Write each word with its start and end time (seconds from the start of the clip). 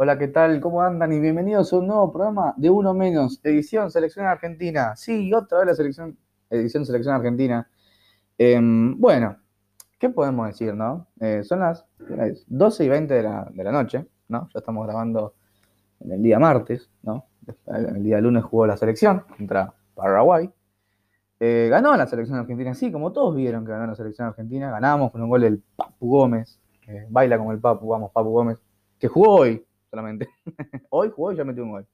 Hola, 0.00 0.16
¿qué 0.16 0.28
tal? 0.28 0.60
¿Cómo 0.60 0.80
andan? 0.80 1.12
Y 1.12 1.18
bienvenidos 1.18 1.72
a 1.72 1.78
un 1.78 1.88
nuevo 1.88 2.12
programa 2.12 2.54
de 2.56 2.70
Uno 2.70 2.94
Menos, 2.94 3.40
edición 3.42 3.90
Selección 3.90 4.26
Argentina. 4.26 4.94
Sí, 4.94 5.34
otra 5.34 5.58
vez 5.58 5.66
la 5.66 5.74
selección, 5.74 6.16
edición 6.50 6.86
Selección 6.86 7.16
Argentina. 7.16 7.68
Em, 8.38 8.96
bueno, 8.96 9.38
¿qué 9.98 10.08
podemos 10.08 10.46
decir, 10.46 10.72
no? 10.72 11.08
Eh, 11.18 11.42
son 11.42 11.58
las 11.58 11.84
12 12.46 12.84
y 12.84 12.88
20 12.88 13.12
de 13.12 13.22
la, 13.24 13.72
noche, 13.72 14.06
¿no? 14.28 14.48
Ya 14.54 14.60
estamos 14.60 14.86
grabando 14.86 15.34
en 15.98 16.12
el 16.12 16.22
día 16.22 16.38
martes, 16.38 16.88
¿no? 17.02 17.26
El 17.66 18.04
día 18.04 18.20
lunes 18.20 18.44
jugó 18.44 18.68
la 18.68 18.76
selección 18.76 19.24
contra 19.36 19.74
Paraguay. 19.96 20.48
Eh, 21.40 21.66
ganó 21.68 21.96
la 21.96 22.06
selección 22.06 22.38
argentina, 22.38 22.72
sí, 22.72 22.92
como 22.92 23.10
todos 23.10 23.34
vieron 23.34 23.64
que 23.64 23.72
ganó 23.72 23.88
la 23.88 23.96
selección 23.96 24.28
argentina. 24.28 24.70
Ganamos 24.70 25.10
con 25.10 25.22
un 25.22 25.28
gol 25.28 25.40
del 25.40 25.60
Papu 25.74 26.08
Gómez. 26.08 26.60
baila 27.10 27.36
como 27.36 27.50
el 27.50 27.58
Papu, 27.58 27.88
vamos, 27.88 28.12
Papu 28.12 28.30
Gómez, 28.30 28.62
que 29.00 29.08
jugó 29.08 29.40
hoy, 29.40 29.64
solamente. 29.90 30.28
Hoy 30.90 31.10
jugó 31.14 31.32
y 31.32 31.36
ya 31.36 31.44
metió 31.44 31.64
un 31.64 31.70
gol. 31.72 31.86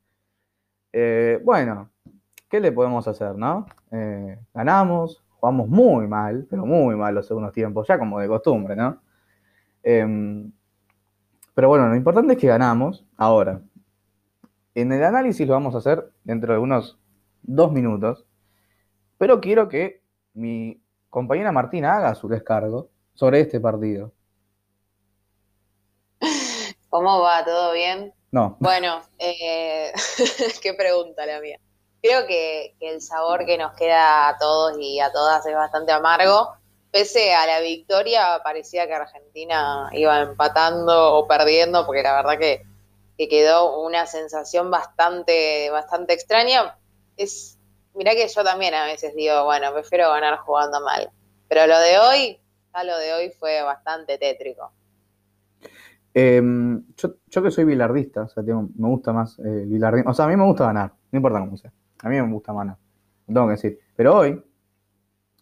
Eh, 0.93 1.41
bueno, 1.45 1.91
¿qué 2.49 2.61
le 2.61 2.73
podemos 2.73 3.07
hacer, 3.09 3.37
no? 3.37 3.67
Eh, 3.91 4.39
ganamos, 4.53 5.25
jugamos 5.41 5.69
muy 5.69 6.07
mal, 6.07 6.47
pero 6.49 6.65
muy 6.65 6.97
mal 6.97 7.15
los 7.15 7.27
segundos 7.27 7.53
tiempos, 7.53 7.87
ya 7.89 7.99
como 7.99 8.21
de 8.21 8.29
costumbre, 8.29 8.77
¿no? 8.77 9.01
Em, 9.83 10.53
pero 11.55 11.69
bueno, 11.69 11.89
lo 11.89 11.97
importante 11.97 12.35
es 12.35 12.39
que 12.39 12.47
ganamos. 12.47 13.07
Ahora, 13.17 13.61
en 14.75 14.93
el 14.93 15.05
análisis 15.05 15.47
lo 15.47 15.55
vamos 15.55 15.75
a 15.75 15.79
hacer 15.79 16.11
dentro 16.25 16.53
de 16.53 16.59
unos 16.59 16.99
dos 17.43 17.73
minutos, 17.73 18.27
pero 19.19 19.41
quiero 19.41 19.69
que 19.69 20.03
mi 20.33 20.83
compañera 21.11 21.53
Martina 21.53 21.97
haga 21.97 22.15
su 22.15 22.29
descargo 22.29 22.91
sobre 23.15 23.41
este 23.41 23.61
partido. 23.61 24.13
¿Cómo 26.95 27.23
va? 27.23 27.45
¿Todo 27.45 27.73
bien? 27.73 28.15
No. 28.31 28.57
Bueno, 28.61 29.03
eh, 29.19 29.93
qué 30.63 30.75
pregunta 30.75 31.27
la 31.27 31.41
mía. 31.41 31.59
Creo 32.01 32.25
que, 32.25 32.77
el 32.79 33.03
sabor 33.03 33.45
que 33.45 33.59
nos 33.59 33.75
queda 33.75 34.29
a 34.29 34.39
todos 34.39 34.77
y 34.79 35.01
a 35.01 35.11
todas 35.11 35.45
es 35.45 35.57
bastante 35.57 35.91
amargo. 35.91 36.55
Pese 36.93 37.35
a 37.35 37.47
la 37.47 37.59
victoria, 37.59 38.41
parecía 38.45 38.87
que 38.87 38.95
Argentina 38.95 39.91
iba 39.91 40.21
empatando 40.21 41.17
o 41.17 41.27
perdiendo, 41.27 41.85
porque 41.85 42.05
la 42.05 42.15
verdad 42.15 42.39
que, 42.39 42.65
quedó 43.29 43.81
una 43.81 44.07
sensación 44.07 44.71
bastante, 44.71 45.71
bastante 45.71 46.13
extraña. 46.13 46.79
Es, 47.17 47.59
mirá 47.93 48.13
que 48.13 48.29
yo 48.29 48.45
también 48.45 48.73
a 48.73 48.85
veces 48.85 49.17
digo, 49.17 49.43
bueno, 49.43 49.73
prefiero 49.73 50.13
ganar 50.13 50.39
jugando 50.39 50.81
mal. 50.81 51.11
Pero 51.49 51.67
lo 51.67 51.77
de 51.81 51.99
hoy, 51.99 52.41
ya 52.73 52.85
lo 52.85 52.97
de 52.99 53.15
hoy 53.15 53.31
fue 53.31 53.63
bastante 53.63 54.17
tétrico. 54.17 54.71
Em, 56.17 56.85
yo, 56.97 57.43
que 57.43 57.51
soy 57.51 57.65
bilardista, 57.65 58.23
o 58.23 58.29
sea, 58.29 58.45
me 58.45 58.89
gusta 58.89 59.13
más 59.13 59.37
eh, 59.41 59.67
O 60.07 60.15
sea, 60.15 60.27
a 60.27 60.29
mí 60.29 60.37
me 60.37 60.45
gusta 60.45 60.67
ganar, 60.67 60.93
no 61.11 61.17
importa 61.17 61.41
cómo 61.41 61.57
sea. 61.57 61.73
A 62.03 62.09
mí 62.09 62.15
me 62.15 62.33
gusta 62.33 62.53
ganar, 62.53 62.77
tengo 63.27 63.47
que 63.47 63.51
decir. 63.53 63.81
Pero 63.97 64.17
hoy, 64.17 64.41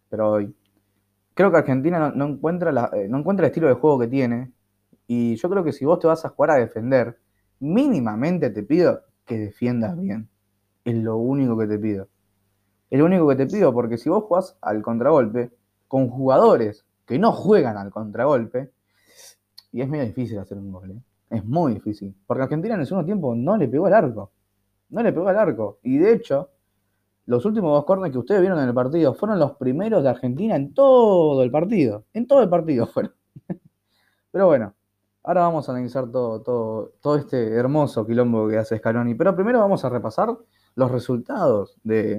pero 0.09 0.31
hoy, 0.31 0.57
creo 1.35 1.51
que 1.51 1.59
Argentina 1.59 2.11
no, 2.15 2.27
encuentra 2.27 2.91
eh, 2.95 3.07
no 3.09 3.19
encuentra 3.19 3.47
el 3.47 3.51
estilo 3.51 3.69
de 3.69 3.75
juego 3.75 3.99
que 3.99 4.09
tiene. 4.09 4.51
Y 5.07 5.37
yo 5.37 5.51
creo 5.51 5.63
que 5.63 5.73
si 5.73 5.85
vos 5.85 5.99
te 5.99 6.07
vas 6.07 6.25
a 6.25 6.31
jugar 6.31 6.53
a 6.53 6.55
defender, 6.55 7.19
mínimamente 7.61 8.49
te 8.49 8.63
pido 8.63 9.03
que 9.27 9.39
defiendas 9.39 9.99
bien. 9.99 10.31
Es 10.85 10.95
lo 10.95 11.19
único 11.19 11.59
que 11.59 11.67
te 11.67 11.79
pido. 11.79 12.09
Es 12.89 12.99
lo 12.99 13.05
único 13.05 13.29
que 13.29 13.37
te 13.37 13.47
pido, 13.47 13.75
porque 13.75 13.99
si 13.99 14.09
vos 14.09 14.25
jugás 14.25 14.57
al 14.63 14.81
contragolpe 14.83 15.51
con 15.87 16.09
jugadores 16.09 16.87
que 17.05 17.19
no 17.19 17.33
juegan 17.33 17.77
al 17.77 17.91
contragolpe, 17.91 18.71
y 19.73 19.81
es 19.81 19.89
medio 19.89 20.05
difícil 20.05 20.39
hacer 20.39 20.59
un 20.59 20.71
gol, 20.71 20.91
¿eh? 20.91 21.03
Es 21.31 21.45
muy 21.45 21.75
difícil. 21.75 22.15
Porque 22.27 22.43
Argentina 22.43 22.75
en 22.75 22.81
el 22.81 22.87
segundo 22.87 23.07
tiempo 23.07 23.35
no 23.35 23.57
le 23.57 23.67
pegó 23.67 23.87
al 23.87 23.95
arco. 23.95 24.31
No 24.91 25.03
le 25.03 25.13
pegó 25.13 25.29
al 25.29 25.39
arco. 25.39 25.79
Y 25.83 25.97
de 25.97 26.13
hecho, 26.13 26.51
los 27.25 27.47
últimos 27.47 27.73
dos 27.73 27.87
corners 27.87 28.13
que 28.13 28.19
ustedes 28.19 28.43
vieron 28.43 28.59
en 28.59 28.69
el 28.69 28.75
partido 28.75 29.15
fueron 29.15 29.39
los 29.39 29.53
primeros 29.53 30.03
de 30.03 30.11
Argentina 30.11 30.57
en 30.57 30.75
todo 30.75 31.43
el 31.43 31.51
partido. 31.51 32.05
En 32.13 32.27
todo 32.27 32.43
el 32.43 32.51
partido 32.51 32.87
fueron. 32.87 33.15
Pero 34.31 34.47
bueno, 34.47 34.75
ahora 35.23 35.41
vamos 35.41 35.67
a 35.67 35.73
analizar 35.73 36.11
todo, 36.11 36.43
todo, 36.43 36.93
todo 37.01 37.17
este 37.17 37.55
hermoso 37.55 38.07
quilombo 38.07 38.49
que 38.49 38.59
hace 38.59 38.77
Scaloni. 38.77 39.15
Pero 39.15 39.35
primero 39.35 39.59
vamos 39.61 39.87
a 39.87 39.89
repasar 39.89 40.37
los 40.75 40.91
resultados 40.91 41.79
de, 41.83 42.17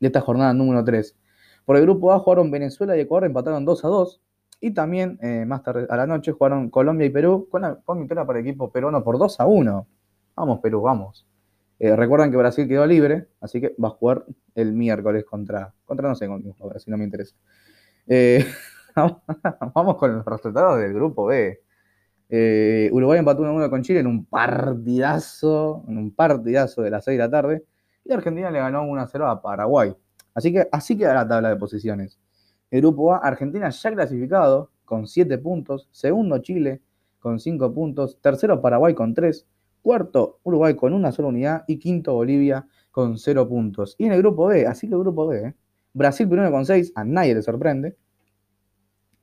de 0.00 0.06
esta 0.06 0.20
jornada 0.20 0.52
número 0.52 0.82
3. 0.82 1.16
Por 1.64 1.76
el 1.76 1.82
grupo 1.82 2.12
A 2.12 2.18
jugaron 2.18 2.50
Venezuela 2.50 2.96
y 2.96 3.00
Ecuador, 3.00 3.26
empataron 3.26 3.64
2 3.64 3.84
a 3.84 3.88
2. 3.88 4.20
Y 4.60 4.72
también 4.72 5.18
eh, 5.22 5.44
más 5.46 5.62
tarde 5.62 5.86
a 5.88 5.96
la 5.96 6.06
noche 6.06 6.32
jugaron 6.32 6.68
Colombia 6.68 7.06
y 7.06 7.10
Perú 7.10 7.48
con, 7.50 7.62
la, 7.62 7.76
con 7.76 7.98
victoria 7.98 8.26
para 8.26 8.38
el 8.38 8.46
equipo 8.46 8.70
peruano 8.70 9.02
por 9.02 9.18
2 9.18 9.40
a 9.40 9.46
1. 9.46 9.86
Vamos, 10.36 10.60
Perú, 10.60 10.82
vamos. 10.82 11.26
Eh, 11.78 11.96
recuerdan 11.96 12.30
que 12.30 12.36
Brasil 12.36 12.68
quedó 12.68 12.86
libre, 12.86 13.28
así 13.40 13.58
que 13.58 13.74
va 13.82 13.88
a 13.88 13.92
jugar 13.92 14.26
el 14.54 14.74
miércoles 14.74 15.24
contra, 15.24 15.72
contra 15.86 16.08
no 16.08 16.14
sé, 16.14 16.26
con 16.26 16.42
Brasil 16.68 16.90
no 16.90 16.98
me 16.98 17.04
interesa. 17.04 17.34
Eh, 18.06 18.44
vamos 19.74 19.96
con 19.96 20.16
los 20.16 20.24
resultados 20.26 20.78
del 20.78 20.92
grupo 20.92 21.24
B. 21.26 21.62
Uruguay 22.92 23.18
empató 23.18 23.42
1-1 23.42 23.70
con 23.70 23.82
Chile 23.82 24.00
en 24.00 24.06
un 24.06 24.26
partidazo, 24.26 25.84
en 25.88 25.96
un 25.96 26.14
partidazo 26.14 26.82
de 26.82 26.90
las 26.90 27.04
6 27.04 27.16
de 27.16 27.24
la 27.24 27.30
tarde. 27.30 27.64
Y 28.04 28.12
Argentina 28.12 28.50
le 28.50 28.58
ganó 28.58 28.84
1-0 28.84 29.30
a 29.30 29.40
Paraguay. 29.40 29.94
Así 30.34 30.52
que 30.52 30.68
así 30.70 30.96
queda 30.96 31.14
la 31.14 31.26
tabla 31.26 31.48
de 31.48 31.56
posiciones. 31.56 32.20
El 32.70 32.80
grupo 32.82 33.14
A, 33.14 33.18
Argentina 33.18 33.68
ya 33.70 33.92
clasificado 33.92 34.70
con 34.84 35.06
7 35.06 35.38
puntos. 35.38 35.88
Segundo, 35.90 36.38
Chile 36.38 36.80
con 37.18 37.40
5 37.40 37.72
puntos. 37.72 38.18
Tercero, 38.20 38.60
Paraguay 38.60 38.94
con 38.94 39.14
3. 39.14 39.46
Cuarto, 39.82 40.38
Uruguay 40.42 40.74
con 40.76 40.92
una 40.92 41.12
sola 41.12 41.28
unidad. 41.28 41.64
Y 41.66 41.78
quinto, 41.78 42.14
Bolivia 42.14 42.66
con 42.90 43.18
0 43.18 43.48
puntos. 43.48 43.96
Y 43.98 44.06
en 44.06 44.12
el 44.12 44.18
grupo 44.18 44.46
B, 44.46 44.66
así 44.66 44.88
que 44.88 44.94
el 44.94 45.00
grupo 45.00 45.26
B, 45.26 45.38
¿eh? 45.38 45.54
Brasil 45.92 46.28
primero 46.28 46.50
con 46.52 46.64
6, 46.64 46.92
a 46.94 47.04
nadie 47.04 47.34
le 47.34 47.42
sorprende. 47.42 47.96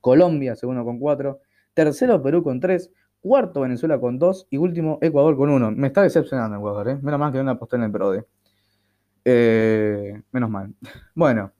Colombia 0.00 0.54
segundo 0.56 0.84
con 0.84 0.98
4. 0.98 1.40
Tercero, 1.74 2.22
Perú 2.22 2.42
con 2.42 2.60
3. 2.60 2.90
Cuarto, 3.20 3.62
Venezuela 3.62 3.98
con 3.98 4.18
2. 4.18 4.48
Y 4.50 4.58
último, 4.58 4.98
Ecuador 5.00 5.36
con 5.36 5.50
1. 5.50 5.72
Me 5.72 5.88
está 5.88 6.02
decepcionando 6.02 6.56
Ecuador, 6.56 6.88
¿eh? 6.88 6.98
Menos 7.02 7.20
mal 7.20 7.32
que 7.32 7.42
no 7.42 7.50
aposté 7.50 7.76
en 7.76 7.82
el 7.84 7.92
PRODE. 7.92 8.26
Eh, 9.24 10.22
menos 10.32 10.50
mal. 10.50 10.74
Bueno, 11.14 11.52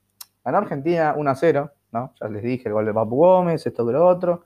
ganó 0.43 0.57
Argentina 0.59 1.13
1 1.17 1.29
a 1.29 1.35
0. 1.35 1.71
Ya 1.91 2.27
les 2.29 2.43
dije, 2.43 2.67
el 2.67 2.73
gol 2.73 2.85
de 2.85 2.93
Papu 2.93 3.15
Gómez, 3.15 3.65
esto 3.65 3.85
que 3.85 3.93
lo 3.93 4.05
otro. 4.05 4.43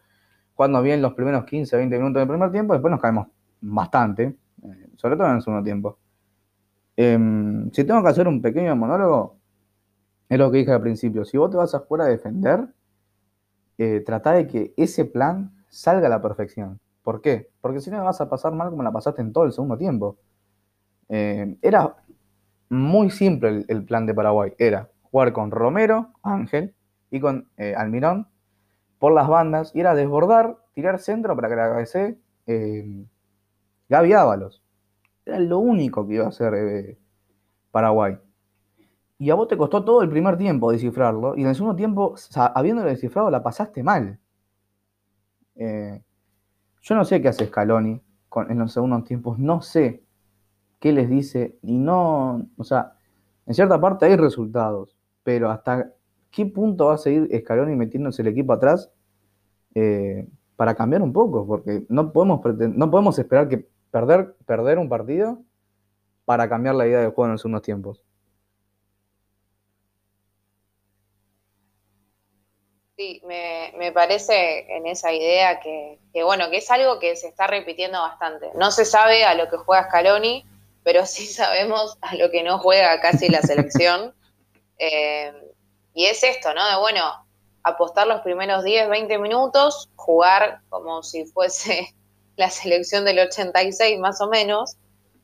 Cuando 0.56 0.81
bien 0.81 1.02
los 1.02 1.14
primeros 1.14 1.46
15, 1.46 1.76
20 1.78 1.98
minutos 1.98 2.22
del 2.22 2.28
primer 2.28 2.52
tiempo, 2.52 2.74
después 2.74 2.92
nos 2.92 3.02
caemos 3.02 3.28
bastante, 3.62 4.36
eh, 4.64 4.90
sobre 4.96 5.16
todo 5.16 5.28
en 5.28 5.36
el 5.36 5.42
segundo 5.42 5.64
tiempo. 5.64 5.98
Em, 6.96 7.72
si 7.72 7.84
tengo 7.84 8.04
que 8.04 8.09
hacer 8.09 8.28
un 8.28 8.42
pequeño 8.42 8.76
monólogo, 8.76 9.38
es 10.30 10.38
lo 10.38 10.52
que 10.52 10.59
dije 10.59 10.72
al 10.72 10.81
principio. 10.81 11.26
Si 11.26 11.38
vos 11.38 11.50
te 11.50 11.58
vas 11.58 11.74
a 11.76 11.80
jugar 11.80 12.08
a 12.08 12.09
defender, 12.09 12.68
eh, 13.78 14.02
trata 14.06 14.34
de 14.34 14.48
que 14.48 14.74
ese 14.78 15.06
plan 15.06 15.52
salga 15.70 16.08
a 16.08 16.10
la 16.10 16.22
perfección. 16.22 16.80
¿Por 17.02 17.22
qué? 17.22 17.50
Porque 17.62 17.81
si 17.81 17.92
no 17.92 18.04
vas 18.04 18.22
a 18.22 18.30
pasar 18.30 18.54
mal 18.54 18.70
como 18.70 18.84
la 18.84 18.92
pasaste 18.92 19.22
en 19.22 19.34
todo 19.34 19.46
el 19.46 19.52
segundo 19.52 19.78
tiempo. 19.78 20.18
Eh, 21.10 21.58
era 21.62 21.96
muy 22.70 23.10
simple 23.10 23.66
el, 23.68 23.86
plan 23.86 24.06
de 24.06 24.14
Paraguay. 24.14 24.54
Era 24.58 24.90
jugar 25.02 25.34
con 25.34 25.52
Romero, 25.52 26.12
Ángel, 26.24 26.74
y 27.13 27.19
con 27.19 27.47
eh, 27.57 27.75
Almirón 27.78 28.28
por 28.97 29.13
las 29.13 29.28
bandas 29.28 29.72
y 29.75 29.81
era 29.81 29.94
desbordar, 29.94 30.57
tirar 30.74 30.97
centro 30.97 31.35
para 31.35 31.47
que 31.47 31.56
la 31.56 31.69
cabece 31.69 32.18
eh, 32.47 33.06
Gaby 33.88 34.13
Ábalos. 34.13 34.63
Era 35.24 35.38
lo 35.40 35.59
único 35.59 36.07
que 36.07 36.16
iba 36.16 36.25
a 36.25 36.29
hacer 36.29 36.56
eh, 36.56 36.97
Paraguay. 37.69 38.18
Y 39.19 39.29
a 39.29 39.35
vos 39.35 39.47
te 39.47 39.56
costó 39.56 39.85
todo 39.85 40.01
el 40.01 40.09
primer 40.09 40.38
tiempo 40.38 40.72
descifrarlo 40.72 41.38
y 41.38 41.44
en 41.44 41.50
el 41.50 41.56
segundo 41.56 41.75
tiempo, 41.75 42.16
habiéndolo 42.35 42.90
descifrado, 42.90 43.30
la 43.30 43.44
pasaste 43.44 43.84
mal. 43.84 44.19
yo 45.56 46.95
no 46.95 47.06
sé 47.06 47.22
qué 47.22 47.28
hace 47.28 47.45
Scaloni 47.45 48.01
en 48.50 48.57
los 48.57 48.74
segundos 48.74 49.04
tiempos, 49.04 49.38
no 49.38 49.62
sé 49.62 50.04
qué 50.80 50.92
les 50.92 51.07
dice 51.07 51.60
y 51.62 51.77
no, 51.77 52.48
o 52.57 52.63
sea, 52.63 52.94
en 53.45 53.54
cierta 53.54 53.80
parte 53.80 54.07
hay 54.07 54.15
resultados, 54.15 54.98
pero 55.24 55.51
hasta 55.51 55.94
¿qué 56.33 56.45
punto 56.47 56.88
va 56.88 56.95
a 56.95 56.97
seguir 56.97 57.30
Scaloni 57.41 57.75
metiéndose 57.75 58.24
el 58.24 58.27
equipo 58.27 58.51
atrás 58.51 58.91
eh, 59.75 60.27
para 60.57 60.75
cambiar 60.75 61.01
un 61.01 61.13
poco? 61.13 61.47
Porque 61.47 61.83
no 61.88 62.12
podemos, 62.12 62.41
no 62.44 62.91
podemos 62.91 63.18
esperar 63.19 63.47
que 63.47 63.65
perder, 63.91 64.35
perder 64.45 64.80
un 64.80 64.89
partido 64.89 65.39
para 66.25 66.50
cambiar 66.50 66.75
la 66.75 66.88
idea 66.88 67.01
del 67.01 67.12
juego 67.12 67.25
en 67.27 67.31
los 67.33 67.41
segundos 67.41 67.62
tiempos. 67.62 68.01
Sí, 72.97 73.21
me, 73.25 73.91
parece 73.91 74.75
en 74.75 74.88
esa 74.88 75.12
idea 75.12 75.59
que, 75.59 76.00
bueno, 76.24 76.50
que 76.50 76.57
es 76.57 76.71
algo 76.71 77.00
que 77.00 77.15
se 77.15 77.27
está 77.27 77.47
repitiendo 77.47 78.00
bastante. 78.00 78.50
No 78.56 78.71
se 78.71 78.86
sabe 78.86 79.24
a 79.24 79.33
lo 79.36 79.50
que 79.50 79.57
juega 79.57 79.86
Scaloni, 79.86 80.45
pero 80.83 81.06
sí 81.06 81.25
sabemos 81.25 81.97
a 82.01 82.15
lo 82.15 82.31
que 82.31 82.44
no 82.44 82.59
juega 82.59 83.00
casi 83.01 83.29
la 83.29 83.41
selección. 83.41 84.13
Eh, 84.79 85.31
y 85.94 86.06
es 86.06 86.24
esto, 86.24 86.54
¿no? 86.54 86.68
De 86.68 86.78
bueno, 86.78 87.01
apostar 87.63 88.07
los 88.07 88.22
primeros 88.22 88.63
10, 88.63 88.90
20 88.90 89.18
minutos, 89.19 89.90
jugar 89.95 90.60
como 90.69 91.04
si 91.04 91.25
fuese 91.25 91.95
la 92.36 92.50
selección 92.50 93.06
del 93.06 93.19
86 93.19 94.00
más 94.00 94.22
o 94.22 94.28
menos, 94.28 94.78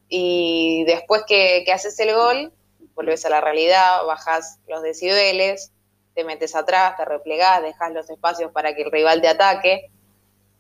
y 0.08 0.84
después 0.86 1.24
que, 1.28 1.66
haces 1.72 2.00
el 2.00 2.16
gol, 2.16 2.52
vuelves 2.96 3.26
a 3.26 3.30
la 3.30 3.42
realidad, 3.42 4.06
bajas 4.06 4.60
los 4.68 4.82
decibeles, 4.82 5.72
te 6.16 6.24
metes 6.24 6.56
atrás, 6.56 6.98
te 6.98 7.06
replegás, 7.06 7.62
dejas 7.62 7.92
los 7.92 8.10
espacios 8.10 8.52
para 8.52 8.76
que 8.76 8.82
el 8.82 8.92
rival 8.92 9.22
te 9.22 9.28
ataque, 9.28 9.92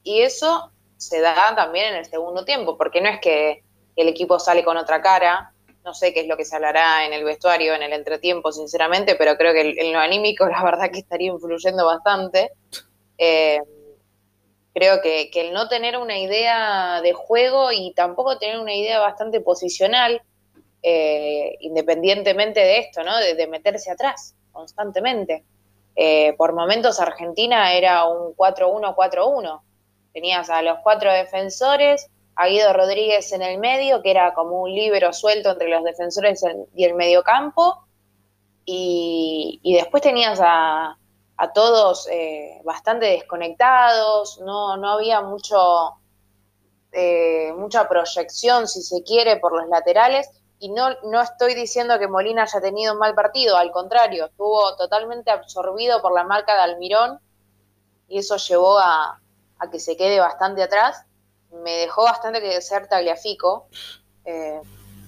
y 0.04 0.22
eso 0.22 0.72
se 0.98 1.22
da 1.22 1.56
también 1.56 1.94
en 1.94 1.96
el 1.96 2.06
segundo 2.06 2.46
tiempo, 2.46 2.78
porque 2.78 3.02
no 3.02 3.10
es 3.10 3.20
que 3.20 3.64
el 3.96 4.08
equipo 4.08 4.40
sale 4.40 4.64
con 4.64 4.78
otra 4.78 5.02
cara, 5.02 5.54
no 5.84 5.94
sé 5.94 6.14
qué 6.14 6.22
es 6.22 6.28
lo 6.28 6.38
que 6.38 6.46
se 6.46 6.56
hablará 6.56 7.06
en 7.06 7.14
el 7.14 7.24
vestuario, 7.24 7.74
en 7.74 7.84
el 7.84 7.94
entretiempo, 7.94 8.52
sinceramente, 8.52 9.16
pero 9.16 9.38
creo 9.38 9.54
que 9.54 9.76
en 9.78 9.94
lo 9.94 10.00
anímico 10.00 10.46
la 10.50 10.64
verdad 10.64 10.92
que 10.92 11.00
estaría 11.00 11.31
influyendo 11.31 11.86
bastante. 11.86 12.52
Eh, 13.18 13.60
creo 14.74 15.02
que, 15.02 15.30
el 15.34 15.54
no 15.54 15.68
tener 15.68 15.98
una 15.98 16.18
idea 16.18 17.02
de 17.02 17.14
juego 17.14 17.72
y 17.72 17.94
tampoco 17.94 18.38
tener 18.38 18.60
una 18.60 18.74
idea 18.74 19.00
bastante 19.00 19.42
posicional, 19.42 20.22
eh, 20.81 21.58
independientemente 21.60 22.60
de 22.60 22.80
esto, 22.80 23.04
¿no? 23.04 23.18
De, 23.18 23.48
meterse 23.48 23.92
atrás 23.92 24.36
constantemente. 24.52 25.44
Eh, 25.96 26.34
por 26.38 26.54
momentos 26.54 27.00
Argentina 27.00 27.74
era 27.74 28.06
un 28.06 28.34
4-1-4-1. 28.36 29.62
Tenías 30.14 30.50
a 30.50 30.62
los 30.62 30.80
cuatro 30.81 31.12
defensores, 31.12 32.10
a 32.40 32.74
Rodríguez 32.74 33.32
en 33.34 33.42
el 33.42 33.60
medio, 33.60 34.02
que 34.02 34.12
era 34.12 34.34
como 34.34 34.62
un 34.64 34.72
líbero 34.74 35.14
suelto 35.14 35.52
entre 35.52 35.70
los 35.70 35.84
defensores 35.84 36.44
y 36.74 36.86
el 36.86 36.94
mediocampo. 36.96 37.86
Y, 38.66 39.60
y 39.64 39.74
después 39.74 40.04
tenías 40.04 40.40
a, 40.42 40.98
a 41.40 41.54
todos 41.54 42.08
eh, 42.12 42.62
bastante 42.66 43.06
desconectados, 43.06 44.40
no, 44.42 44.76
no 44.76 44.90
había 44.90 45.22
mucho, 45.22 45.96
eh, 46.92 47.54
mucha 47.56 47.88
proyección, 47.88 48.68
si 48.68 48.82
se 48.82 49.04
quiere, 49.04 49.38
por 49.38 49.54
los 49.56 49.70
laterales. 49.70 50.30
Y 50.60 50.70
no, 50.70 50.90
no 51.04 51.22
estoy 51.22 51.56
diciendo 51.56 51.98
que 51.98 52.10
Molina 52.10 52.44
haya 52.44 52.60
tenido 52.60 52.92
un 52.92 53.00
mal 53.00 53.16
partido, 53.16 53.56
al 53.56 53.72
contrario, 53.72 54.26
estuvo 54.26 54.76
totalmente 54.76 55.32
absorbido 55.32 56.02
por 56.02 56.14
la 56.14 56.26
marca 56.26 56.56
de 56.56 56.62
Almirón 56.62 57.20
y 58.10 58.18
eso 58.18 58.36
llevó 58.36 58.78
a, 58.78 59.22
que 59.72 59.80
se 59.80 59.96
quede 59.96 60.20
bastante 60.20 60.64
atrás. 60.64 61.06
Me 61.51 61.78
dejó 61.78 62.04
bastante 62.04 62.42
que 62.42 62.62
ser 62.62 62.88
tagliafico. 62.88 63.68
Eh, 64.25 64.62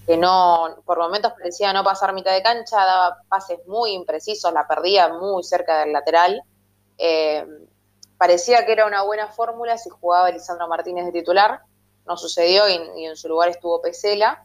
que 0.05 0.17
no, 0.17 0.81
por 0.85 0.97
momentos 0.97 1.33
parecía 1.33 1.71
no 1.73 1.83
pasar 1.83 2.13
mitad 2.13 2.33
de 2.33 2.41
cancha, 2.41 2.77
daba 2.77 3.17
pases 3.29 3.59
muy 3.67 3.91
imprecisos, 3.91 4.51
la 4.51 4.67
perdía 4.67 5.09
muy 5.09 5.43
cerca 5.43 5.79
del 5.79 5.93
lateral. 5.93 6.41
Eh, 6.97 7.45
parecía 8.17 8.65
que 8.65 8.71
era 8.71 8.85
una 8.85 9.03
buena 9.03 9.27
fórmula 9.27 9.77
si 9.77 9.89
jugaba 9.89 10.31
Lisandro 10.31 10.67
Martínez 10.67 11.05
de 11.05 11.11
titular, 11.11 11.61
no 12.05 12.17
sucedió 12.17 12.67
y, 12.67 13.05
en 13.05 13.15
su 13.15 13.29
lugar 13.29 13.49
estuvo 13.49 13.81
Pesela, 13.81 14.43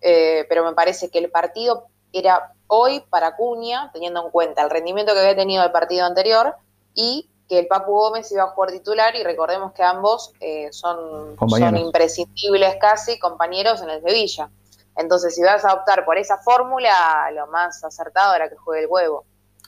eh, 0.00 0.46
pero 0.48 0.64
me 0.64 0.74
parece 0.74 1.10
que 1.10 1.18
el 1.18 1.30
partido 1.30 1.86
era 2.12 2.52
hoy 2.66 3.00
para 3.10 3.36
Cuña, 3.36 3.90
teniendo 3.92 4.24
en 4.24 4.30
cuenta 4.30 4.62
el 4.62 4.70
rendimiento 4.70 5.12
que 5.14 5.20
había 5.20 5.36
tenido 5.36 5.64
el 5.64 5.72
partido 5.72 6.04
anterior 6.04 6.56
y 6.94 7.28
que 7.48 7.58
el 7.58 7.66
Papu 7.66 7.92
Gómez 7.92 8.30
iba 8.30 8.44
a 8.44 8.48
jugar 8.48 8.70
titular 8.70 9.16
y 9.16 9.24
recordemos 9.24 9.72
que 9.72 9.82
ambos 9.82 10.32
eh, 10.40 10.68
son, 10.70 11.36
son 11.48 11.76
imprescindibles 11.76 12.76
casi 12.80 13.18
compañeros 13.18 13.80
en 13.80 13.90
el 13.90 14.02
Sevilla. 14.02 14.50
Entonces, 14.96 15.34
si 15.34 15.42
vas 15.42 15.64
a 15.64 15.74
optar 15.74 16.04
por 16.04 16.18
esa 16.18 16.38
fórmula, 16.38 17.30
lo 17.32 17.46
más 17.46 17.82
acertado 17.84 18.34
era 18.34 18.48
que 18.48 18.56
juegue 18.56 18.82
el 18.82 18.88
huevo. 18.90 19.24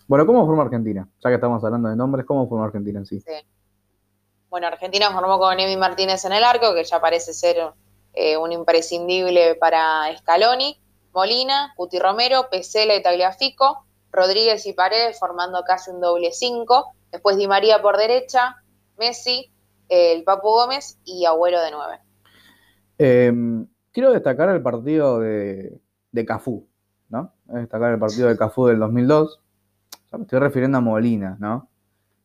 Bueno, 0.07 0.27
¿cómo 0.27 0.45
formó 0.45 0.63
Argentina? 0.63 1.09
Ya 1.23 1.31
que 1.31 1.37
estamos 1.37 1.63
hablando 1.65 1.89
de 1.89 1.97
nombres, 1.97 2.27
¿cómo 2.27 2.49
formó 2.49 2.65
Argentina 2.65 2.99
en 2.99 3.07
sí? 3.07 3.21
sí. 3.21 3.33
Bueno, 4.51 4.67
Argentina 4.67 5.13
formó 5.13 5.39
con 5.39 5.59
Emi 5.59 5.77
Martínez 5.77 6.25
en 6.25 6.33
el 6.33 6.43
arco, 6.43 6.75
que 6.75 6.83
ya 6.83 7.01
parece 7.01 7.33
ser 7.33 7.57
eh, 8.13 8.37
un 8.37 8.51
imprescindible 8.51 9.55
para 9.55 10.15
Scaloni, 10.19 10.77
Molina, 11.13 11.73
Cuti 11.77 12.01
Romero, 12.01 12.49
Pesela 12.51 12.97
y 12.97 13.03
Tagliafico, 13.03 13.85
Rodríguez 14.11 14.67
y 14.67 14.73
Paredes 14.73 15.19
formando 15.21 15.63
casi 15.63 15.91
un 15.91 16.01
doble 16.01 16.33
cinco, 16.33 16.93
después 17.13 17.37
Di 17.37 17.47
María 17.47 17.83
por 17.83 17.97
derecha, 17.97 18.57
Messi, 18.99 19.53
el 19.89 20.25
Papu 20.25 20.49
Gómez 20.49 20.99
y 21.05 21.25
Agüero 21.25 21.61
de 21.61 21.71
nueve. 21.71 21.99
Eh, 22.99 23.33
quiero 23.93 24.13
destacar 24.13 24.49
el 24.51 24.63
partido 24.63 25.21
de, 25.21 25.81
Cafú, 26.27 26.67
¿no? 27.09 27.33
Destacar 27.47 27.93
el 27.93 27.99
partido 27.99 28.29
de 28.29 28.37
Cafú 28.37 28.67
del 28.67 28.79
2002. 28.79 29.41
me 30.13 30.23
estoy 30.23 30.39
refiriendo 30.39 30.79
a 30.79 30.81
Molina, 30.81 31.37
¿no? 31.41 31.69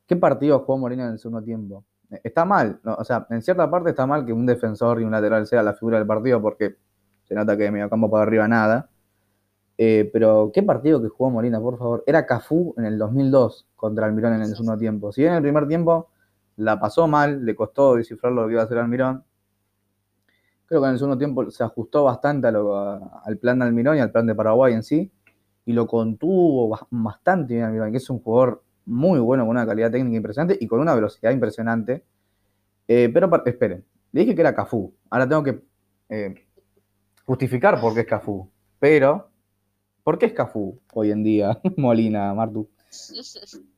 ¿Qué 0.08 0.16
partido 0.16 0.60
jugó 0.60 0.78
Molina 0.78 1.06
en 1.06 1.14
el 1.14 1.20
segundo 1.20 1.44
tiempo? 1.44 1.84
Está 2.24 2.46
mal, 2.46 2.80
o 2.84 3.04
sea, 3.04 3.26
en 3.32 3.42
cierta 3.42 3.70
parte 3.70 3.90
está 3.90 4.06
mal 4.06 4.26
que 4.26 4.32
un 4.32 4.46
defensor 4.46 5.02
y 5.02 5.04
un 5.04 5.12
lateral 5.12 5.48
sea 5.48 5.64
la 5.64 5.74
figura 5.74 5.98
del 5.98 6.06
partido 6.06 6.42
porque 6.42 6.76
se 7.24 7.34
nota 7.34 7.58
que 7.58 7.64
de 7.64 7.72
medio 7.72 7.90
campo 7.90 8.10
para 8.10 8.24
arriba 8.24 8.48
nada. 8.48 8.90
Eh, 9.77 10.10
pero 10.13 10.51
qué 10.54 10.63
partido 10.63 11.01
que 11.01 11.10
jugó 11.10 11.30
Molina, 11.30 11.60
por 11.60 11.77
favor. 11.77 12.04
Era 12.07 12.25
Cafú 12.25 12.74
en 12.77 12.86
el 12.86 12.98
2002 12.98 13.68
contra 13.75 14.06
Almirón 14.06 14.33
en 14.33 14.42
el 14.42 14.48
segundo 14.48 14.77
tiempo. 14.77 15.12
Si 15.12 15.22
bien 15.22 15.33
en 15.33 15.38
el 15.38 15.44
primer 15.44 15.68
tiempo 15.68 16.10
la 16.57 16.80
pasó 16.80 17.07
mal, 17.07 17.45
le 17.45 17.56
costó 17.56 17.95
descifrar 17.95 18.31
lo 18.31 18.45
que 18.45 18.54
iba 18.54 18.62
a 18.62 18.66
hacer 18.66 18.77
Almirón, 18.77 19.24
Creo 20.68 20.81
que 20.81 20.88
en 20.88 20.94
el 20.94 20.98
segundo 20.98 21.18
tiempo 21.18 21.50
se 21.51 21.63
ajustó 21.63 22.06
bastante 22.06 22.48
al 22.48 23.38
plan 23.39 23.60
de 23.60 23.66
Almirón 23.66 23.98
y 23.98 24.00
al 24.00 24.12
plan 24.12 24.25
de 24.25 24.33
Paraguay 24.33 24.74
en 24.74 24.83
sí, 24.83 25.12
y 25.66 25.74
lo 25.74 25.86
contuvo 25.86 26.75
bastante 26.89 27.54
bien 27.54 27.66
Almirón, 27.66 27.92
que 27.92 27.98
es 27.98 28.10
un 28.10 28.19
jugador 28.19 28.63
muy 28.86 29.19
bueno, 29.19 29.44
con 29.44 29.51
una 29.51 29.66
calidad 29.66 29.92
técnica 29.92 30.18
impresionante 30.18 30.57
y 30.60 30.68
con 30.68 30.80
una 30.80 30.95
velocidad 30.95 31.31
impresionante. 31.31 32.04
Eh, 32.88 33.10
pero 33.13 33.30
esperen, 33.45 33.86
le 34.12 34.22
dije 34.22 34.36
que 34.36 34.42
era 34.42 34.56
Cafú, 34.56 34.94
ahora 35.10 35.27
tengo 35.27 35.44
que 35.44 35.62
eh, 36.10 36.36
justificar 37.25 37.80
por 37.80 37.94
qué 37.94 38.01
es 38.01 38.07
Cafú, 38.07 38.50
pero 38.80 39.30
¿por 40.06 40.18
qué 40.18 40.28
es 40.28 40.34
Cafú 40.34 40.80
hoy 40.94 41.12
en 41.12 41.25
día, 41.25 41.60
Molina, 41.75 42.34
Martu? 42.34 42.69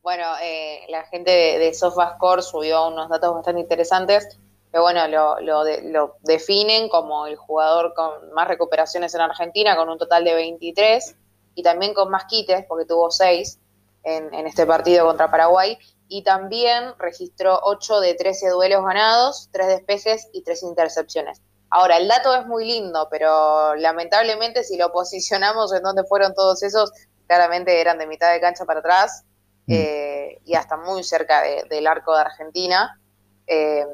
Bueno, 0.00 0.24
eh, 0.42 0.82
la 0.88 1.02
gente 1.06 1.30
de, 1.32 1.58
de 1.58 1.74
SofaScore 1.74 2.40
subió 2.40 2.86
unos 2.86 3.08
datos 3.08 3.34
bastante 3.34 3.60
interesantes 3.60 4.38
que 4.72 4.80
bueno, 4.80 5.06
lo, 5.08 5.40
lo, 5.40 6.16
definen 6.22 6.88
como 6.88 7.26
el 7.26 7.36
jugador 7.36 7.94
con 7.94 8.30
más 8.32 8.48
recuperaciones 8.48 9.14
en 9.14 9.20
Argentina, 9.20 9.76
con 9.76 9.88
un 9.88 9.98
total 9.98 10.24
de 10.24 10.34
23, 10.34 11.16
y 11.54 11.62
también 11.62 11.94
con 11.94 12.10
más 12.10 12.24
quites, 12.24 12.64
porque 12.68 12.84
tuvo 12.84 13.10
6 13.10 13.58
en, 14.04 14.46
este 14.46 14.66
partido 14.66 15.06
contra 15.06 15.30
Paraguay, 15.30 15.78
y 16.08 16.22
también 16.22 16.92
registró 16.98 17.58
8 17.62 18.00
de 18.00 18.14
13 18.14 18.50
duelos 18.50 18.84
ganados, 18.84 19.48
3 19.52 19.66
despejes 19.68 20.28
y 20.32 20.42
3 20.42 20.62
intercepciones. 20.64 21.40
Ahora, 21.70 21.96
el 21.96 22.08
dato 22.08 22.34
es 22.34 22.46
muy 22.46 22.64
lindo, 22.64 23.08
pero 23.10 23.74
lamentablemente 23.74 24.62
si 24.62 24.76
lo 24.76 24.92
posicionamos 24.92 25.72
en 25.72 25.82
donde 25.82 26.04
fueron 26.04 26.34
todos 26.34 26.62
esos, 26.62 26.92
claramente 27.26 27.80
eran 27.80 27.98
de 27.98 28.06
mitad 28.06 28.32
de 28.32 28.40
cancha 28.40 28.64
para 28.64 28.80
atrás 28.80 29.24
mm. 29.66 29.72
eh, 29.72 30.40
y 30.44 30.54
hasta 30.54 30.76
muy 30.76 31.02
cerca 31.02 31.42
del 31.68 31.86
arco 31.86 32.14
de 32.14 32.20
Argentina. 32.20 33.00
Eh, 33.46 33.84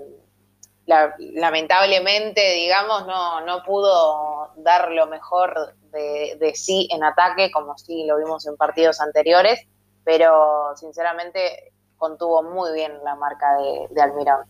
lamentablemente, 0.86 2.52
digamos, 2.54 3.06
no, 3.06 3.40
no 3.42 3.62
pudo 3.62 4.50
dar 4.56 4.90
lo 4.90 5.06
mejor 5.06 5.74
de, 5.90 6.52
sí 6.54 6.88
en 6.90 7.04
ataque, 7.04 7.50
como 7.50 7.76
sí 7.78 8.04
lo 8.06 8.18
vimos 8.18 8.46
en 8.46 8.56
partidos 8.56 9.00
anteriores, 9.00 9.60
pero 10.04 10.76
sinceramente 10.76 11.72
contuvo 11.96 12.42
muy 12.42 12.72
bien 12.72 12.92
la 13.04 13.14
marca 13.14 13.56
de, 13.56 13.88
de 13.90 14.02
Almirón. 14.02 14.44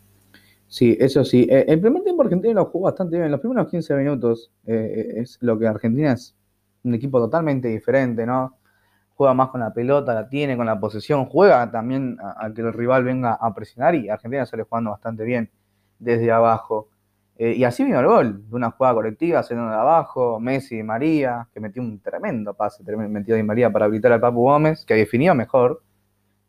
Sí, 0.72 0.96
eso 0.98 1.22
sí. 1.22 1.46
Eh, 1.50 1.66
el 1.68 1.80
primer 1.82 2.02
tiempo 2.02 2.22
Argentina 2.22 2.54
lo 2.54 2.64
jugó 2.64 2.86
bastante 2.86 3.18
bien. 3.18 3.30
Los 3.30 3.40
primeros 3.40 3.68
15 3.68 3.94
minutos 3.94 4.50
eh, 4.66 5.16
es 5.16 5.36
lo 5.42 5.58
que 5.58 5.66
Argentina 5.66 6.12
es 6.12 6.34
un 6.82 6.94
equipo 6.94 7.20
totalmente 7.20 7.68
diferente, 7.68 8.24
¿no? 8.24 8.56
Juega 9.14 9.34
más 9.34 9.50
con 9.50 9.60
la 9.60 9.74
pelota, 9.74 10.14
la 10.14 10.30
tiene 10.30 10.56
con 10.56 10.64
la 10.64 10.80
posesión, 10.80 11.26
juega 11.26 11.70
también 11.70 12.16
a, 12.22 12.50
que 12.54 12.62
el 12.62 12.72
rival 12.72 13.04
venga 13.04 13.34
a 13.34 13.54
presionar 13.54 13.94
y 13.96 14.08
Argentina 14.08 14.46
sale 14.46 14.62
jugando 14.62 14.92
bastante 14.92 15.24
bien 15.24 15.50
desde 15.98 16.32
abajo. 16.32 16.88
Eh, 17.36 17.52
y 17.54 17.64
así 17.64 17.84
vino 17.84 18.00
el 18.00 18.06
gol, 18.06 18.48
de 18.48 18.56
una 18.56 18.70
jugada 18.70 18.94
colectiva, 18.94 19.42
saliendo 19.42 19.70
de 19.70 19.76
abajo, 19.76 20.40
Messi 20.40 20.78
y 20.78 20.82
María, 20.82 21.48
que 21.52 21.60
metió 21.60 21.82
un 21.82 22.00
tremendo 22.00 22.54
pase, 22.54 22.82
metió 22.96 23.34
de 23.34 23.42
María 23.42 23.70
para 23.70 23.84
habilitar 23.84 24.12
al 24.12 24.20
Papu 24.20 24.40
Gómez, 24.44 24.86
que 24.86 24.94
definió 24.94 25.34
mejor. 25.34 25.82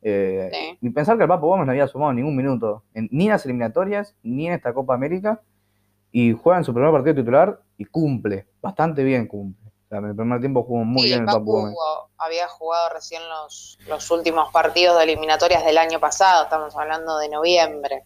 Eh, 0.05 0.77
y 0.81 0.89
pensar 0.89 1.17
que 1.17 1.23
el 1.23 1.29
Papu 1.29 1.47
Gómez 1.47 1.65
no 1.65 1.71
había 1.71 1.87
sumado 1.87 2.13
ningún 2.13 2.35
minuto, 2.35 2.83
ni 2.93 3.25
en 3.25 3.31
las 3.31 3.45
eliminatorias, 3.45 4.15
ni 4.21 4.47
en 4.47 4.53
esta 4.53 4.73
Copa 4.73 4.93
América, 4.93 5.41
y 6.11 6.33
juega 6.33 6.59
en 6.59 6.65
su 6.65 6.73
primer 6.73 6.91
partido 6.91 7.15
titular 7.15 7.61
y 7.77 7.85
cumple, 7.85 8.47
bastante 8.61 9.03
bien 9.03 9.27
cumple. 9.27 9.71
en 9.89 10.05
el 10.05 10.15
primer 10.15 10.39
tiempo 10.39 10.63
jugó 10.63 10.83
muy 10.83 11.03
bien 11.03 11.21
el 11.21 11.25
Papu, 11.25 11.51
Gómez. 11.51 11.75
Había 12.17 12.47
jugado 12.47 12.89
recién 12.93 13.21
los, 13.29 13.79
los 13.87 14.11
últimos 14.11 14.51
partidos 14.51 14.97
de 14.97 15.03
eliminatorias 15.03 15.65
del 15.65 15.77
año 15.77 15.99
pasado, 15.99 16.43
estamos 16.43 16.75
hablando 16.75 17.17
de 17.17 17.29
noviembre 17.29 18.03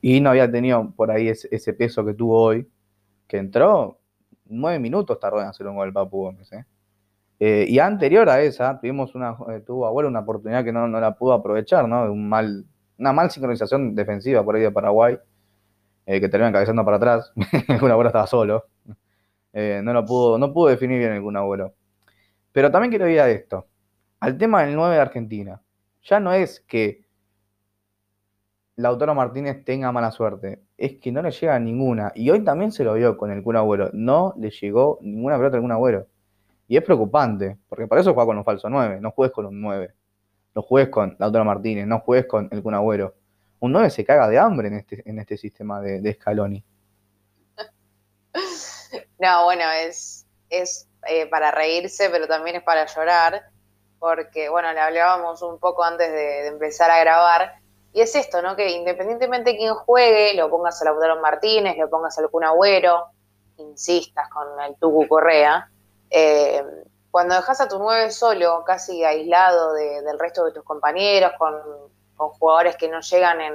y 0.00 0.20
no 0.20 0.30
había 0.30 0.50
tenido 0.50 0.90
por 0.92 1.10
ahí 1.10 1.28
ese, 1.28 1.72
peso 1.72 2.04
que 2.04 2.14
tuvo 2.14 2.40
hoy, 2.40 2.68
que 3.26 3.38
entró 3.38 3.98
nueve 4.44 4.78
minutos 4.78 5.18
tardó 5.20 5.40
en 5.40 5.48
hacer 5.48 5.66
un 5.66 5.76
gol 5.76 5.88
el 5.88 5.94
Papu 5.94 6.24
Gómez. 6.24 6.52
¿eh? 6.52 6.64
Eh, 7.40 7.66
y 7.68 7.78
anterior 7.78 8.28
a 8.28 8.40
esa, 8.40 8.78
tuvimos 8.80 9.14
una, 9.14 9.36
eh, 9.50 9.60
tuvo 9.64 9.86
abuelo 9.86 10.08
una 10.08 10.20
oportunidad 10.20 10.64
que 10.64 10.72
no, 10.72 10.88
la 10.88 11.14
pudo 11.14 11.32
aprovechar, 11.34 11.88
¿no? 11.88 12.10
Un 12.12 12.28
mal, 12.28 12.64
una 12.98 13.12
mal 13.12 13.30
sincronización 13.30 13.94
defensiva 13.94 14.44
por 14.44 14.56
ahí 14.56 14.62
de 14.62 14.72
Paraguay. 14.72 15.18
eh, 16.06 16.20
que 16.20 16.28
termina 16.28 16.52
cabezando 16.52 16.84
para 16.84 16.96
atrás. 16.96 17.32
Kun 17.80 17.90
Agüero 17.90 18.08
estaba 18.08 18.26
solo. 18.26 18.66
No 19.52 19.92
lo 19.92 20.04
pudo, 20.04 20.38
no 20.38 20.52
pudo 20.52 20.68
definir 20.68 20.98
bien 20.98 21.22
Kun 21.22 21.36
Agüero. 21.36 21.74
Pero 22.52 22.70
también 22.70 22.90
quiero 22.90 23.08
ir 23.08 23.20
a 23.20 23.28
esto. 23.30 23.68
Al 24.20 24.38
tema 24.38 24.62
del 24.64 24.74
9 24.74 24.94
de 24.96 25.00
Argentina. 25.00 25.62
Ya 26.02 26.20
no 26.20 26.32
es 26.32 26.60
que 26.60 27.04
Lautaro 28.76 29.14
Martínez 29.14 29.64
tenga 29.64 29.92
mala 29.92 30.10
suerte. 30.12 30.62
Es 30.76 30.98
que 30.98 31.12
no 31.12 31.22
le 31.22 31.30
llega 31.32 31.58
ninguna. 31.58 32.12
Y 32.14 32.30
hoy 32.30 32.44
también 32.44 32.72
se 32.72 32.84
lo 32.84 32.94
vio 32.94 33.16
con 33.16 33.30
el 33.30 33.42
Kun 33.42 33.56
Agüero. 33.56 33.90
No 33.92 34.34
le 34.38 34.50
llegó 34.50 34.98
ninguna 35.02 35.36
pelota 35.36 35.58
al 35.58 35.70
Agüero. 35.70 36.06
Y 36.68 36.76
es 36.76 36.84
preocupante, 36.84 37.56
porque 37.68 37.86
para 37.86 38.02
eso 38.02 38.12
juega 38.12 38.26
con 38.26 38.38
un 38.38 38.44
falso 38.44 38.68
9. 38.68 39.00
No 39.00 39.10
juegues 39.10 39.34
con 39.34 39.46
un 39.46 39.60
9. 39.60 39.94
No 40.54 40.62
juegues 40.62 40.90
con 40.90 41.16
Lautaro 41.18 41.44
Martínez. 41.44 41.86
No 41.86 42.00
juegues 42.00 42.26
con 42.26 42.48
el 42.52 42.62
Kun 42.62 42.74
Agüero. 42.74 43.14
Un 43.60 43.72
9 43.72 43.90
se 43.90 44.04
caga 44.04 44.28
de 44.28 44.38
hambre 44.38 44.68
en 44.68 44.74
este, 44.74 45.02
en 45.08 45.18
este 45.18 45.36
sistema 45.36 45.80
de, 45.80 46.00
de 46.00 46.14
Scaloni. 46.14 46.64
No, 49.20 49.44
bueno, 49.44 49.64
es, 49.72 50.26
es 50.48 50.88
eh, 51.06 51.26
para 51.26 51.50
reírse, 51.50 52.10
pero 52.10 52.26
también 52.26 52.56
es 52.56 52.62
para 52.62 52.86
llorar, 52.86 53.50
porque, 53.98 54.48
bueno, 54.48 54.72
le 54.72 54.80
hablábamos 54.80 55.42
un 55.42 55.58
poco 55.58 55.84
antes 55.84 56.10
de, 56.10 56.46
empezar 56.48 56.90
a 56.90 57.00
grabar, 57.00 57.54
y 57.92 58.00
es 58.00 58.14
esto, 58.14 58.42
¿no? 58.42 58.56
Que 58.56 58.70
independientemente 58.70 59.50
de 59.50 59.56
quién 59.56 59.74
juegue, 59.74 60.34
lo 60.34 60.50
pongas 60.50 60.80
a 60.82 60.86
Lautaro 60.86 61.20
Martínez, 61.20 61.76
lo 61.78 61.88
pongas 61.88 62.18
a 62.18 62.28
Kun 62.28 62.44
Agüero, 62.44 63.06
insistas 63.56 64.28
con 64.28 64.46
el 64.60 64.76
Tucu 64.76 65.08
Correa, 65.08 65.70
eh, 66.10 66.62
cuando 67.10 67.34
dejas 67.34 67.60
a 67.60 67.68
tu 67.68 67.78
nueve 67.78 68.10
solo, 68.10 68.62
casi 68.66 69.02
aislado 69.02 69.72
del 69.74 70.18
resto 70.18 70.44
de 70.44 70.52
tus 70.52 70.62
compañeros, 70.62 71.32
con, 71.38 71.54
jugadores 72.16 72.76
que 72.76 72.88
no 72.88 73.00
llegan 73.00 73.40
en, 73.40 73.54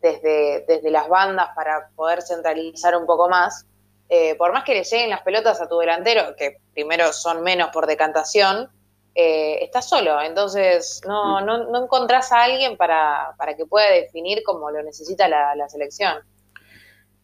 desde, 0.00 0.64
desde 0.66 0.90
las 0.90 1.08
bandas 1.08 1.50
para 1.54 1.90
poder 1.94 2.22
centralizar 2.22 2.96
un 2.96 3.06
poco 3.06 3.28
más, 3.28 3.66
eh, 4.08 4.34
por 4.36 4.52
más 4.52 4.64
que 4.64 4.74
le 4.74 4.84
lleguen 4.84 5.10
las 5.10 5.22
pelotas 5.22 5.60
a 5.60 5.68
tu 5.68 5.78
delantero, 5.78 6.34
que 6.36 6.58
primero 6.72 7.12
son 7.12 7.42
menos 7.42 7.70
por 7.70 7.86
decantación, 7.86 8.70
eh, 9.14 9.64
estás 9.64 9.88
solo. 9.88 10.20
Entonces 10.20 11.00
no, 11.06 11.40
no, 11.40 11.70
no 11.70 11.84
encontrás 11.84 12.30
a 12.32 12.44
alguien 12.44 12.76
para, 12.76 13.34
que 13.56 13.64
pueda 13.64 13.90
definir 13.90 14.42
como 14.44 14.70
lo 14.70 14.82
necesita 14.82 15.28
la, 15.28 15.68
selección. 15.68 16.18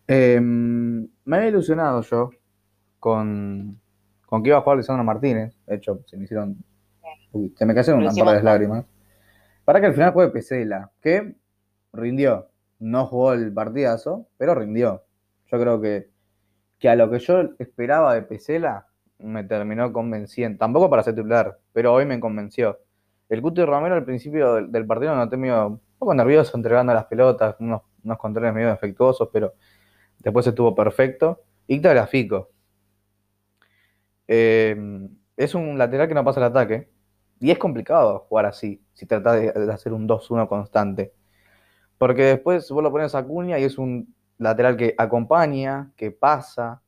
Em, 0.07 1.07
me 1.25 1.37
había 1.37 1.51
ilusionado 1.51 2.03
yo 2.03 2.31
con, 2.99 3.82
con 4.33 4.43
que 4.43 4.49
iba 4.49 4.57
a 4.57 4.63
jugar 4.63 4.79
Lisandro 4.79 5.05
Martínez. 5.05 5.55
De 5.67 5.75
hecho, 5.75 6.01
se 6.07 6.17
me 6.17 6.25
hicieron. 6.25 6.57
se 7.55 7.67
me 7.67 7.75
cayeron 7.75 8.01
una 8.01 8.15
par 8.15 8.39
de 8.39 8.43
lágrimas. 8.43 8.87
Para 9.63 9.79
que 9.79 9.89
al 9.89 9.93
final 9.93 10.15
juegue 10.15 10.33
Pesela, 10.33 10.91
que 11.03 11.35
rindió. 11.93 12.49
No 12.79 13.05
jugó 13.05 13.35
el 13.35 13.53
partidazo, 13.53 14.27
pero 14.39 14.55
rindió. 14.55 15.05
Yo 15.51 15.61
creo 15.61 15.83
que 15.83 16.09
que 16.79 16.89
a 16.89 16.97
lo 16.97 17.11
que 17.11 17.19
yo 17.19 17.43
esperaba 17.59 18.15
de 18.15 18.23
Pesela 18.23 18.87
me 19.19 19.45
terminó 19.45 19.93
convenciendo. 19.93 20.59
Tampoco 20.59 20.89
para 20.89 21.03
ser 21.03 21.15
titular, 21.15 21.59
pero 21.75 21.93
hoy 21.93 22.07
me 22.07 22.19
convenció. 22.19 22.79
El 23.29 23.43
Cuti 23.43 23.63
Romero 23.67 23.97
al 23.97 24.07
principio 24.07 24.67
del, 24.67 24.87
partido 24.87 25.15
no 25.15 25.27
medio 25.37 25.67
un 25.67 25.81
poco 25.99 26.15
nervioso 26.15 26.57
entregando 26.57 26.95
las 26.95 27.05
pelotas, 27.05 27.57
unos, 27.61 27.83
controles 28.17 28.55
medio 28.55 28.71
defectuosos, 28.71 29.29
pero 29.31 29.53
después 30.21 30.47
estuvo 30.47 30.75
perfecto. 30.75 31.43
Y 31.67 31.83
Fico. 32.09 32.52
Eh, 34.29 34.77
es 35.37 35.55
un 35.55 35.79
lateral 35.79 36.09
que 36.09 36.15
no 36.15 36.25
pasa 36.25 36.41
el 36.41 36.47
ataque. 36.47 36.91
Y 37.41 37.51
es 37.51 37.59
complicado 37.59 38.21
jugar 38.29 38.47
así, 38.47 38.85
si 38.95 39.07
tratas 39.07 39.41
de, 39.41 39.53
de 39.53 39.73
hacer 39.73 39.93
un 39.93 40.09
2-1 40.09 40.49
constante. 40.49 41.13
Porque 41.99 42.23
después 42.23 42.71
vos 42.71 42.83
lo 42.83 42.91
pones 42.93 43.15
a 43.15 43.25
Cuña 43.25 43.59
y 43.59 43.65
es 43.65 43.79
un 43.79 44.15
lateral 44.39 44.77
que 44.77 44.95
acompaña, 44.99 45.93
que 45.97 46.11
pasa, 46.11 46.83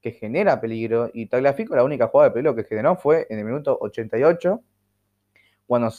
que 0.00 0.12
genera 0.12 0.60
peligro. 0.60 1.10
Y 1.12 1.26
Tagliafico 1.26 1.76
la 1.76 1.84
única 1.84 2.08
jugada 2.08 2.30
de 2.30 2.34
peligro 2.34 2.54
que 2.54 2.64
generó 2.64 2.96
fue 2.96 3.26
en 3.30 3.38
el 3.38 3.44
minuto 3.44 3.76
88, 3.80 4.60
cuando 5.66 5.90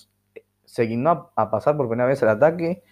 se 0.65 0.83
guindó 0.83 1.31
a 1.35 1.51
pasar 1.51 1.77
por 1.77 1.87
primera 1.87 2.07
vez 2.07 2.21
al 2.23 2.29
ataque. 2.29 2.83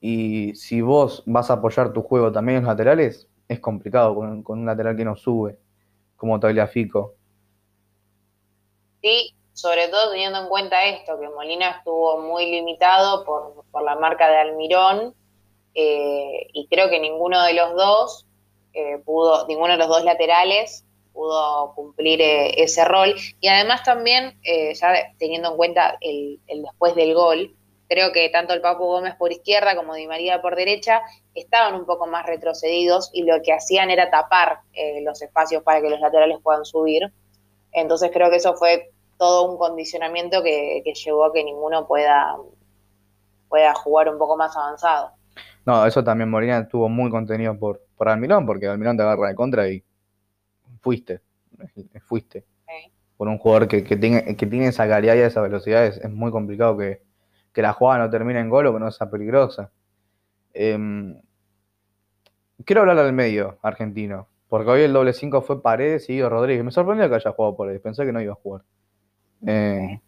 Y 0.00 0.54
si 0.54 0.80
vos 0.80 1.22
vas 1.26 1.50
a 1.50 1.54
apoyar 1.54 1.92
tu 1.92 2.02
juego 2.02 2.32
también 2.32 2.58
en 2.58 2.64
los 2.64 2.72
laterales, 2.72 3.28
es 3.48 3.60
complicado 3.60 4.14
con, 4.14 4.44
un 4.46 4.66
lateral 4.66 4.96
que 4.96 5.04
no 5.04 5.16
sube, 5.16 5.58
como 6.16 6.40
Tagliafico. 6.40 7.16
Sí, 9.02 9.34
sobre 9.52 9.88
todo 9.88 10.10
teniendo 10.10 10.40
en 10.40 10.48
cuenta 10.48 10.84
esto, 10.84 11.18
que 11.18 11.28
Molina 11.28 11.70
estuvo 11.70 12.18
muy 12.18 12.50
limitado 12.50 13.24
por, 13.24 13.64
por 13.70 13.82
la 13.82 13.96
marca 13.96 14.28
de 14.28 14.36
Almirón 14.38 15.14
eh, 15.74 16.48
y 16.52 16.66
creo 16.66 16.90
que 16.90 16.98
ninguno 16.98 17.42
de 17.42 17.52
los 17.54 17.74
dos 17.74 18.26
eh, 18.72 18.98
pudo, 19.04 19.46
ninguno 19.46 19.72
de 19.72 19.78
los 19.78 19.88
dos 19.88 20.04
laterales 20.04 20.84
pudo 21.12 21.74
cumplir 21.74 22.20
eh, 22.20 22.62
ese 22.62 22.84
rol. 22.84 23.14
Y 23.40 23.48
además 23.48 23.82
también, 23.82 24.38
ya 24.44 24.94
teniendo 25.18 25.50
en 25.50 25.56
cuenta 25.56 25.98
el, 26.00 26.40
después 26.46 26.94
del 26.94 27.14
gol, 27.14 27.54
creo 27.88 28.12
que 28.12 28.28
tanto 28.30 28.54
el 28.54 28.60
Papu 28.60 28.84
Gómez 28.84 29.16
por 29.16 29.32
izquierda 29.32 29.74
como 29.74 29.94
Di 29.94 30.06
María 30.06 30.40
por 30.40 30.54
derecha 30.54 31.02
estaban 31.34 31.74
un 31.74 31.86
poco 31.86 32.06
más 32.06 32.24
retrocedidos 32.26 33.10
y 33.12 33.24
lo 33.24 33.42
que 33.42 33.52
hacían 33.52 33.90
era 33.90 34.10
tapar 34.10 34.60
los 35.02 35.20
espacios 35.22 35.64
para 35.64 35.80
que 35.80 35.90
los 35.90 36.00
laterales 36.00 36.38
puedan 36.42 36.64
subir. 36.64 37.12
Entonces 37.72 38.10
creo 38.12 38.30
que 38.30 38.36
eso 38.36 38.54
fue 38.54 38.90
todo 39.18 39.50
un 39.50 39.58
condicionamiento 39.58 40.42
que, 40.42 40.82
que 40.84 40.94
llevó 40.94 41.26
a 41.26 41.32
que 41.32 41.44
ninguno 41.44 41.86
pueda, 41.86 42.36
pueda 43.48 43.74
jugar 43.74 44.08
un 44.08 44.18
poco 44.18 44.36
más 44.36 44.56
avanzado. 44.56 45.12
No, 45.66 45.84
eso 45.86 46.02
también 46.02 46.30
Molina 46.30 46.58
estuvo 46.58 46.88
muy 46.88 47.10
contenido 47.10 47.58
por, 47.58 47.82
por 47.96 48.08
Almirón, 48.08 48.46
porque 48.46 48.66
Almirón 48.66 48.96
te 48.96 49.02
agarra 49.02 49.28
de 49.28 49.34
contra 49.34 49.68
y 49.68 49.84
fuiste, 50.80 51.20
fuiste. 52.06 52.44
Por 53.16 53.28
un 53.28 53.36
jugador 53.36 53.68
que, 53.68 53.82
tiene, 53.82 54.34
que 54.34 54.46
tiene 54.46 54.68
esa 54.68 54.88
calidad 54.88 55.14
y 55.14 55.18
esa 55.18 55.42
velocidad 55.42 55.84
es, 55.84 56.10
muy 56.10 56.30
complicado 56.30 56.78
que, 56.78 57.02
la 57.54 57.74
jugada 57.74 58.04
no 58.04 58.10
termine 58.10 58.40
en 58.40 58.48
gol 58.48 58.66
o 58.66 58.72
que 58.72 58.80
no 58.80 58.90
sea 58.90 59.10
peligrosa. 59.10 59.70
Em, 60.54 61.20
quiero 62.64 62.80
hablar 62.80 62.96
del 62.96 63.12
medio 63.12 63.58
argentino, 63.60 64.26
porque 64.50 64.68
hoy 64.68 64.82
el 64.82 64.92
doble 64.92 65.12
5 65.12 65.42
fue 65.42 65.62
Paredes 65.62 66.10
y 66.10 66.14
Guido 66.14 66.28
Rodríguez. 66.28 66.64
Me 66.64 66.72
sorprendió 66.72 67.08
que 67.08 67.14
haya 67.14 67.30
jugado 67.30 67.70
ahí, 67.70 67.78
pensé 67.78 68.04
que 68.04 68.12
no 68.12 68.20
iba 68.20 68.32
a 68.32 68.34
jugar. 68.34 68.62
Eh, 69.46 70.00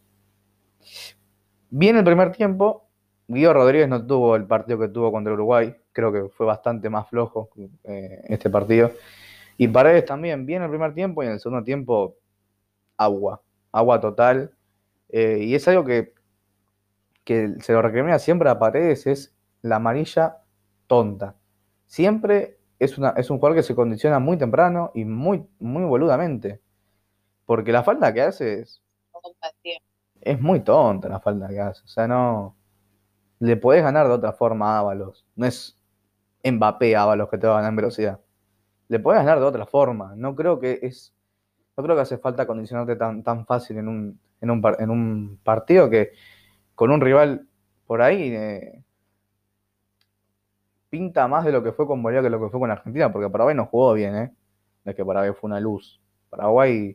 bien 1.71 1.97
el 1.97 2.03
primer 2.03 2.33
tiempo, 2.33 2.89
Guido 3.29 3.55
Rodríguez 3.55 3.89
no 3.89 4.05
tuvo 4.05 4.35
el 4.35 4.45
partido 4.45 4.81
que 4.81 4.89
tuvo 4.89 5.13
contra 5.13 5.33
Uruguay, 5.33 5.77
creo 5.93 6.13
que 6.13 6.29
fue 6.29 6.45
bastante 6.45 6.91
más 6.91 7.09
flojo 7.09 7.51
eh, 7.85 8.21
este 8.25 8.51
partido. 8.51 8.91
Y 9.57 9.69
Paredes 9.69 10.07
también, 10.07 10.45
bien 10.45 10.63
el 10.63 10.71
primer 10.71 10.93
tiempo 10.93 11.23
y 11.23 11.27
en 11.27 11.35
el 11.35 11.41
segundo 11.41 11.63
tiempo, 11.63 12.17
agua, 12.97 13.43
agua 13.71 14.01
total. 14.01 14.53
Eh, 15.09 15.39
y 15.43 15.55
es 15.55 15.69
algo 15.69 15.85
que, 15.85 16.15
que 17.23 17.55
se 17.61 17.73
lo 17.73 17.81
recrimina 17.81 18.19
siempre 18.19 18.51
a 18.51 18.59
Paredes, 18.59 19.07
es 19.07 19.37
la 19.61 19.77
amarilla 19.77 20.39
tonta. 20.89 21.37
Siempre 21.87 22.59
es, 22.85 22.99
una, 22.99 23.11
es 23.11 23.31
un 23.31 23.39
jugador 23.39 23.57
que 23.57 23.63
se 23.63 23.75
condiciona 23.75 24.19
muy 24.19 24.37
temprano 24.37 24.91
y 24.95 25.05
muy, 25.05 25.47
muy 25.61 25.85
boludamente. 25.85 26.61
Porque 27.47 27.73
la 27.73 27.83
falta 27.83 28.13
que 28.13 28.23
hace 28.23 28.61
es, 28.61 28.83
es 30.21 30.41
muy 30.41 30.61
tonta 30.61 31.09
la 31.09 31.21
falta 31.21 31.49
que 31.49 31.61
hace. 31.61 31.83
O 31.85 31.89
sea, 31.89 32.09
no 32.09 32.57
le 33.39 33.57
podés 33.57 33.83
ganar 33.83 34.07
de 34.09 34.15
otra 34.15 34.33
forma 34.33 34.77
a 34.77 34.81
Ábalos. 34.81 35.27
No 35.37 35.47
es 35.47 35.79
Mbappé 36.45 36.97
Ábalos 36.97 37.29
que 37.29 37.39
te 37.39 37.47
va 37.47 37.55
a 37.55 37.57
ganar 37.57 37.71
en 37.71 37.77
velocidad. 37.77 38.21
Le 38.89 38.99
podés 38.99 39.21
ganar 39.21 39.39
de 39.39 39.47
otra 39.47 39.67
forma. 39.67 40.15
No 40.17 40.35
creo 40.35 40.59
que 40.59 40.81
es. 40.83 41.15
No 41.77 41.85
creo 41.85 41.97
que 41.97 42.03
hace 42.03 42.19
falta 42.19 42.47
condicionarte 42.47 42.97
tan, 42.97 43.23
tan 43.23 43.47
fácil 43.47 43.79
en 43.79 43.89
un, 43.89 44.21
en, 44.41 44.51
un, 44.51 44.63
en 44.79 44.91
un 44.91 45.41
partido 45.43 45.89
que 45.89 46.13
con 46.75 46.91
un 46.91 47.01
rival 47.01 47.47
por 47.87 48.03
ahí 48.03 48.35
eh, 48.35 48.83
pinta 50.93 51.27
más 51.27 51.43
de 51.47 51.53
lo 51.53 51.63
que 51.63 51.73
fue 51.73 51.87
con 51.87 52.03
Bolivia 52.03 52.21
que 52.23 52.29
lo 52.29 52.39
que 52.39 52.51
fue 52.51 52.61
con 52.61 52.71
Argentina, 52.71 53.11
porque 53.11 53.31
Paraguay 53.31 53.57
no 53.57 53.65
jugó 53.65 53.95
bien, 53.95 54.15
¿eh? 54.15 54.31
No 54.85 54.91
es 54.91 54.95
que 54.95 55.03
Paraguay 55.03 55.33
fue 55.33 55.49
una 55.49 55.59
luz. 55.59 55.99
Paraguay 56.29 56.95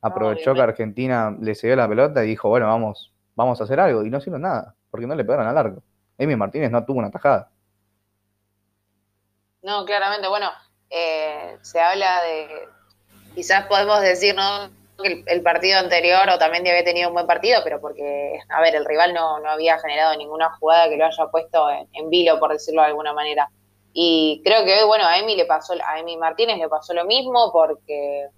aprovechó 0.00 0.52
que 0.52 0.62
Argentina 0.62 1.36
le 1.40 1.54
cedió 1.54 1.76
la 1.76 1.88
pelota 1.88 2.24
y 2.24 2.26
dijo, 2.26 2.48
bueno, 2.48 2.66
vamos, 2.66 3.14
vamos 3.36 3.60
a 3.60 3.64
hacer 3.64 3.78
algo. 3.78 4.04
Y 4.04 4.10
no 4.10 4.18
hicieron 4.18 4.42
nada 4.42 4.74
porque 4.90 5.06
no 5.06 5.14
le 5.14 5.24
pegaron 5.24 5.46
a 5.46 5.52
largo. 5.52 5.80
Amy 6.18 6.34
Martínez 6.34 6.72
no 6.72 6.84
tuvo 6.84 6.98
una 6.98 7.12
tajada. 7.12 7.52
No, 9.62 9.84
claramente, 9.84 10.26
bueno, 10.26 10.48
eh, 10.90 11.56
se 11.62 11.80
habla 11.80 12.22
de, 12.22 12.68
quizás 13.36 13.66
podemos 13.66 14.00
decir, 14.00 14.34
¿no? 14.34 14.70
Que 15.02 15.24
el, 15.26 15.42
partido 15.42 15.78
anterior 15.78 16.28
o 16.28 16.38
también 16.38 16.66
había 16.66 16.84
tenido 16.84 17.08
un 17.08 17.14
buen 17.14 17.26
partido, 17.26 17.60
pero 17.64 17.80
porque, 17.80 18.38
a 18.48 18.60
ver, 18.60 18.74
el 18.74 18.84
rival 18.84 19.14
no, 19.14 19.36
había 19.46 19.78
generado 19.78 20.16
ninguna 20.16 20.50
jugada 20.58 20.88
que 20.88 20.96
lo 20.96 21.06
haya 21.06 21.26
puesto 21.30 21.68
en, 21.70 22.10
vilo, 22.10 22.38
por 22.38 22.52
decirlo 22.52 22.82
de 22.82 22.88
alguna 22.88 23.12
manera. 23.12 23.50
Y 23.92 24.40
creo 24.44 24.64
que 24.64 24.74
hoy, 24.74 24.86
bueno, 24.86 25.04
a 25.06 25.18
Emi 25.18 25.36
le 25.36 25.46
pasó, 25.46 25.74
a 25.84 25.98
Emi 25.98 26.16
Martínez 26.16 26.58
le 26.58 26.68
pasó 26.68 26.94
lo 26.94 27.04
mismo 27.04 27.50
porque 27.52 28.28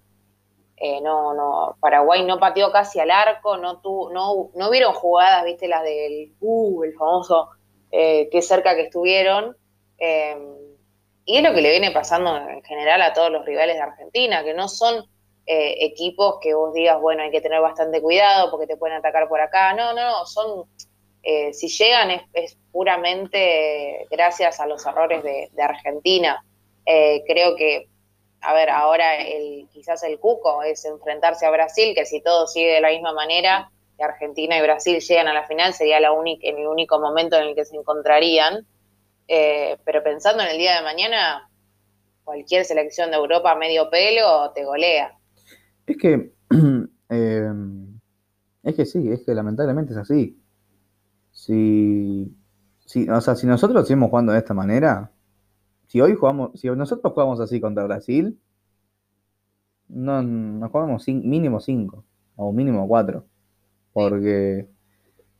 eh, 0.76 1.00
no, 1.00 1.34
no, 1.34 1.76
Paraguay 1.80 2.24
no 2.24 2.38
pateó 2.40 2.72
casi 2.72 2.98
al 2.98 3.10
arco, 3.10 3.56
no 3.56 3.80
tuvo, 3.80 4.10
no, 4.10 4.50
no 4.54 4.70
vieron 4.70 4.92
jugadas, 4.94 5.44
viste, 5.44 5.68
las 5.68 5.84
del 5.84 6.32
uh, 6.40 6.82
el 6.82 6.94
famoso, 6.94 7.50
eh, 7.92 8.28
qué 8.32 8.42
cerca 8.42 8.74
que 8.74 8.82
estuvieron. 8.82 9.56
Em, 9.98 10.56
y 11.24 11.36
es 11.36 11.42
lo 11.44 11.54
que 11.54 11.62
le 11.62 11.70
viene 11.70 11.92
pasando 11.92 12.36
en 12.36 12.64
general 12.64 13.00
a 13.02 13.12
todos 13.12 13.30
los 13.30 13.44
rivales 13.46 13.76
de 13.76 13.82
Argentina, 13.82 14.42
que 14.42 14.54
no 14.54 14.66
son 14.66 15.06
eh, 15.44 15.84
equipos 15.86 16.38
que 16.40 16.54
vos 16.54 16.72
digas, 16.72 17.00
bueno, 17.00 17.24
hay 17.24 17.32
que 17.32 17.40
tener 17.40 17.60
bastante 17.60 18.00
cuidado 18.00 18.48
porque 18.50 18.68
te 18.68 18.76
pueden 18.76 18.96
atacar 18.96 19.28
por 19.28 19.40
acá. 19.40 19.74
No, 19.74 19.92
no, 19.92 20.10
no, 20.10 20.26
son, 20.26 20.68
eh, 21.22 21.52
si 21.52 21.68
llegan 21.68 22.10
es, 22.32 22.56
puramente 22.70 24.06
gracias 24.10 24.60
a 24.60 24.66
los 24.66 24.86
errores 24.86 25.22
de, 25.24 25.50
Argentina. 25.60 26.44
Eh, 26.86 27.24
creo 27.26 27.56
que, 27.56 27.88
a 28.40 28.54
ver, 28.54 28.70
ahora 28.70 29.16
el, 29.16 29.68
quizás 29.72 30.04
el 30.04 30.20
cuco 30.20 30.62
es 30.62 30.84
enfrentarse 30.84 31.44
a 31.44 31.50
Brasil, 31.50 31.92
que 31.94 32.06
si 32.06 32.20
todo 32.20 32.46
sigue 32.46 32.74
de 32.74 32.80
la 32.80 32.90
misma 32.90 33.12
manera, 33.12 33.70
que 33.96 34.04
Argentina 34.04 34.56
y 34.56 34.62
Brasil 34.62 35.00
llegan 35.00 35.26
a 35.26 35.34
la 35.34 35.46
final, 35.46 35.74
sería 35.74 35.98
la 35.98 36.12
única, 36.12 36.48
el 36.48 36.66
único 36.68 37.00
momento 37.00 37.36
en 37.36 37.48
el 37.48 37.54
que 37.56 37.64
se 37.64 37.76
encontrarían. 37.76 38.64
pero 39.26 40.02
pensando 40.04 40.42
en 40.44 40.50
el 40.50 40.58
día 40.58 40.76
de 40.76 40.82
mañana, 40.82 41.50
cualquier 42.24 42.64
selección 42.64 43.10
de 43.10 43.16
Europa 43.16 43.54
medio 43.56 43.90
pelo 43.90 44.52
te 44.52 44.64
golea. 44.64 45.18
Es 45.92 45.98
que, 45.98 46.32
em, 47.10 48.00
es 48.62 48.74
que 48.74 48.86
sí, 48.86 49.10
es 49.10 49.24
que 49.24 49.34
lamentablemente 49.34 49.92
es 49.92 49.98
así. 49.98 50.42
Si, 51.32 52.34
si, 52.78 53.08
o 53.10 53.20
sea, 53.20 53.36
si 53.36 53.46
nosotros 53.46 53.86
seguimos 53.86 54.08
jugando 54.08 54.32
de 54.32 54.38
esta 54.38 54.54
manera, 54.54 55.12
si 55.86 56.00
hoy 56.00 56.14
jugamos, 56.14 56.58
si 56.58 56.68
nosotros 56.68 57.12
jugamos 57.12 57.40
así 57.40 57.60
contra 57.60 57.84
Brasil, 57.84 58.40
no, 59.88 60.22
nos 60.22 60.70
jugamos 60.70 61.06
mínimo 61.08 61.60
5 61.60 62.04
o 62.36 62.52
mínimo 62.52 62.88
4. 62.88 63.26
Porque 63.92 64.70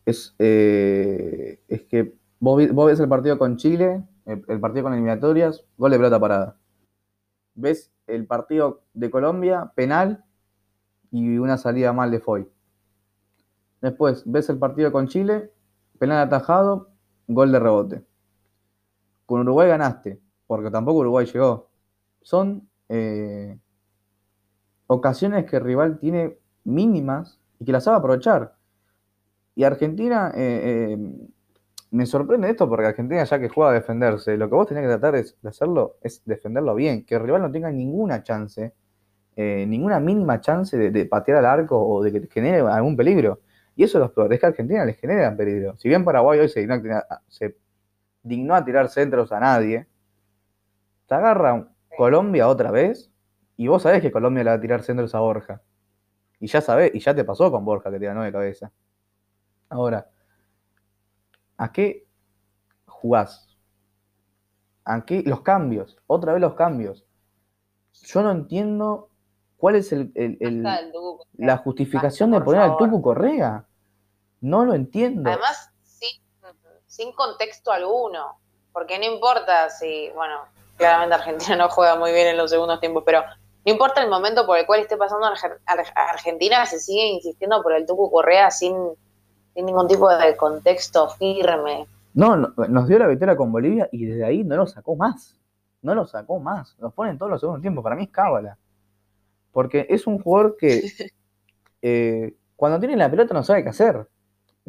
es, 0.05 0.35
eh, 0.39 1.63
es 1.69 1.83
que 1.85 2.15
vos, 2.41 2.63
vos, 2.73 2.87
ves 2.89 3.01
el 3.01 3.09
partido 3.09 3.39
con 3.39 3.57
Chile, 3.57 4.05
el, 4.27 4.45
el, 4.49 4.61
partido 4.61 4.85
con 4.85 4.93
eliminatorias, 4.93 5.65
gol 5.79 5.93
de 5.93 5.97
pelota 5.97 6.21
parada. 6.21 6.59
Ves 7.55 7.91
el 8.07 8.27
partido 8.27 8.83
de 8.93 9.11
Colombia, 9.11 9.73
penal, 9.75 10.27
y 11.13 11.39
una 11.39 11.59
salida 11.59 11.93
mal 11.93 12.11
de 12.11 12.19
Foy. 12.19 12.49
Después, 13.83 14.25
ves 14.27 14.49
el 14.49 14.59
partido 14.59 14.91
con 14.91 15.07
Chile, 15.07 15.53
penal 15.99 16.27
atajado, 16.27 16.91
gol 17.29 17.53
de 17.53 17.61
rebote. 17.61 18.05
Con 19.27 19.43
Uruguay 19.43 19.69
ganaste, 19.69 20.21
porque 20.47 20.71
tampoco 20.71 21.01
Uruguay 21.01 21.27
llegó. 21.27 21.69
Son 22.23 22.69
eh, 22.89 23.59
ocasiones 24.87 25.45
que 25.45 25.57
el 25.57 25.65
rival 25.65 25.99
tiene 25.99 26.39
mínimas 26.65 27.39
y 27.59 27.65
que 27.65 27.73
las 27.73 27.85
sabe 27.85 27.99
aprovechar. 27.99 28.57
Y 29.55 29.65
Argentina, 29.65 30.33
eh, 30.35 30.95
eh, 30.95 31.29
me 31.91 32.07
sorprende 32.07 32.49
esto 32.49 32.69
porque 32.69 32.87
Argentina 32.87 33.23
ya 33.23 33.39
que 33.39 33.51
juega 33.51 33.73
a 33.73 33.75
defenderse, 33.75 34.39
lo 34.39 34.49
que 34.49 34.55
vos 34.55 34.67
tenés 34.67 34.85
que 34.85 34.89
tratar 34.89 35.15
de 35.15 35.49
hacerlo 35.49 35.97
es 36.01 36.23
defenderlo 36.25 36.75
bien, 36.75 37.05
que 37.05 37.17
el 37.17 37.23
rival 37.23 37.43
no 37.43 37.51
tenga 37.51 37.71
ninguna 37.71 38.23
chance 38.23 38.75
eh, 39.35 39.65
ninguna 39.67 39.99
mínima 39.99 40.41
chance 40.41 40.77
de, 40.77 41.07
patear 41.07 41.39
al 41.39 41.47
arco 41.47 41.79
o 41.79 42.03
de 42.03 42.13
que 42.13 42.29
genere 42.29 42.61
algún 42.61 42.97
peligro. 42.97 43.41
Y 43.75 43.85
eso 43.85 43.99
es 43.99 44.03
lo 44.03 44.13
peor, 44.13 44.33
es 44.33 44.41
que 44.41 44.47
a 44.47 44.49
Argentina 44.51 44.85
les 44.85 44.99
genera 44.99 45.35
peligro. 45.35 45.77
Si 45.79 45.89
bien 45.89 46.05
Paraguay 46.05 46.39
hoy 46.41 46.49
se 46.49 46.61
dignó, 46.61 48.55
a, 48.55 48.65
tirar 48.65 48.89
centros 48.91 49.33
a 49.33 49.41
nadie, 49.41 49.87
te 51.07 51.15
agarra 51.15 51.69
Colombia 51.97 52.49
otra 52.49 52.71
vez 52.71 53.11
y 53.57 53.69
vos 53.69 53.83
sabés 53.83 54.03
que 54.03 54.13
Colombia 54.13 54.45
le 54.45 54.51
va 54.51 54.57
a 54.57 54.61
tirar 54.61 54.83
centros 54.83 55.15
a 55.15 55.21
Borja. 55.21 55.63
Y 56.39 56.49
ya 56.49 56.61
sabés, 56.61 56.95
y 56.95 57.01
ya 57.01 57.15
te 57.15 57.25
pasó 57.25 57.51
con 57.51 57.65
Borja 57.65 57.91
que 57.91 57.99
te 57.99 58.07
ganó 58.07 58.23
de 58.23 58.33
cabeza. 58.33 58.71
Ahora, 59.71 60.11
¿a 61.57 61.73
qué 61.73 62.07
jugás? 62.85 63.57
¿A 64.85 65.05
qué? 65.05 65.23
Los 65.25 65.41
cambios, 65.41 65.97
otra 66.07 66.33
vez 66.33 66.43
los 66.43 66.55
cambios. 66.55 67.07
Yo 67.93 68.23
no 68.23 68.33
entiendo 68.33 69.12
¿Cuál 69.63 69.77
es 69.77 69.93
el, 69.93 70.11
la 71.39 71.57
justificación 71.59 72.33
de 72.33 72.41
poner 72.41 72.63
al 72.63 72.77
Tucu 72.79 73.01
Correa? 73.01 73.65
No 74.41 74.65
lo 74.65 74.75
entiendo. 74.75 75.31
Además, 75.31 75.71
sin, 76.89 77.13
contexto 77.13 77.71
alguno, 77.71 78.41
porque 78.73 78.99
no 78.99 79.05
importa 79.05 79.71
si, 79.71 80.11
bueno, 80.17 80.41
claramente 80.77 81.15
Argentina 81.15 81.55
no 81.59 81.69
juega 81.69 81.95
muy 81.95 82.11
bien 82.11 82.27
en 82.27 82.39
los 82.39 82.51
segundos 82.51 82.81
tiempos, 82.81 83.05
pero 83.07 83.23
no 83.65 83.73
importa 83.73 84.03
el 84.03 84.11
momento 84.11 84.45
por 84.47 84.59
el 84.59 84.67
cual 84.67 84.81
esté 84.81 84.97
pasando 84.97 85.29
Argentina, 85.95 86.67
se 86.67 86.81
sigue 86.81 87.07
insistiendo 87.07 87.63
por 87.63 87.73
el 87.73 87.87
Tucu 87.87 88.11
Correa 88.11 88.51
sin, 88.51 88.77
ningún 89.55 89.87
tipo 89.87 90.13
de 90.13 90.37
contexto 90.37 91.09
firme. 91.09 91.87
No, 92.15 92.37
nos 92.37 92.89
dio 92.89 92.99
la 92.99 93.07
victoria 93.07 93.37
con 93.37 93.53
Bolivia 93.53 93.89
y 93.93 94.07
desde 94.07 94.25
ahí 94.25 94.43
no 94.43 94.57
lo 94.57 94.67
sacó 94.67 94.97
más. 94.97 95.39
No 95.83 95.95
lo 95.95 96.05
sacó 96.05 96.41
más. 96.41 96.77
Nos 96.81 96.93
ponen 96.93 97.17
todos 97.17 97.31
los 97.31 97.41
segundos 97.41 97.63
tiempos. 97.63 97.85
Para 97.85 97.95
mí 97.95 98.03
es 98.03 98.11
cábala. 98.11 98.59
Porque 99.53 99.87
es 99.89 100.07
un 100.07 100.19
jugador 100.19 100.57
que 100.59 100.83
eh, 101.83 102.35
cuando 102.57 102.81
tiene 102.81 102.97
la 102.97 103.11
pelota 103.11 103.35
no 103.35 103.43
sabe 103.43 103.63
qué 103.63 103.69
hacer. 103.69 104.09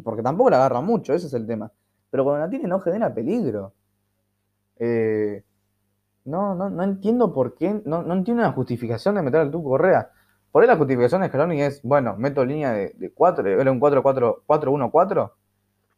Porque 0.04 0.24
tampoco 0.24 0.50
la 0.50 0.58
agarra 0.58 0.82
mucho, 0.82 1.14
ese 1.14 1.28
es 1.28 1.34
el 1.34 1.48
tema. 1.48 1.72
Pero 2.10 2.24
cuando 2.24 2.46
la 2.46 2.50
tiene 2.50 2.68
no 2.68 2.80
genera 2.80 3.14
peligro. 3.14 3.74
Eh, 4.78 5.44
no, 6.26 6.56
no, 6.56 6.70
no 6.70 6.84
entiendo 6.84 7.34
por 7.34 7.56
qué, 7.56 7.82
no, 7.86 8.02
no 8.02 8.14
entiendo 8.14 8.44
la 8.44 8.52
justificación 8.52 9.16
de 9.16 9.22
meter 9.22 9.42
al 9.42 9.52
Tuco 9.52 9.70
Correa. 9.70 10.10
Por 10.52 10.62
ahí 10.62 10.68
la 10.68 10.78
justificación 10.78 11.22
de 11.22 11.28
Scaloni 11.30 11.62
es, 11.62 11.82
bueno, 11.82 12.16
meto 12.16 12.46
línea 12.46 12.74
de 12.74 13.12
4, 13.14 13.60
era 13.60 13.72
un 13.72 13.82
4-4-1-4, 13.82 15.32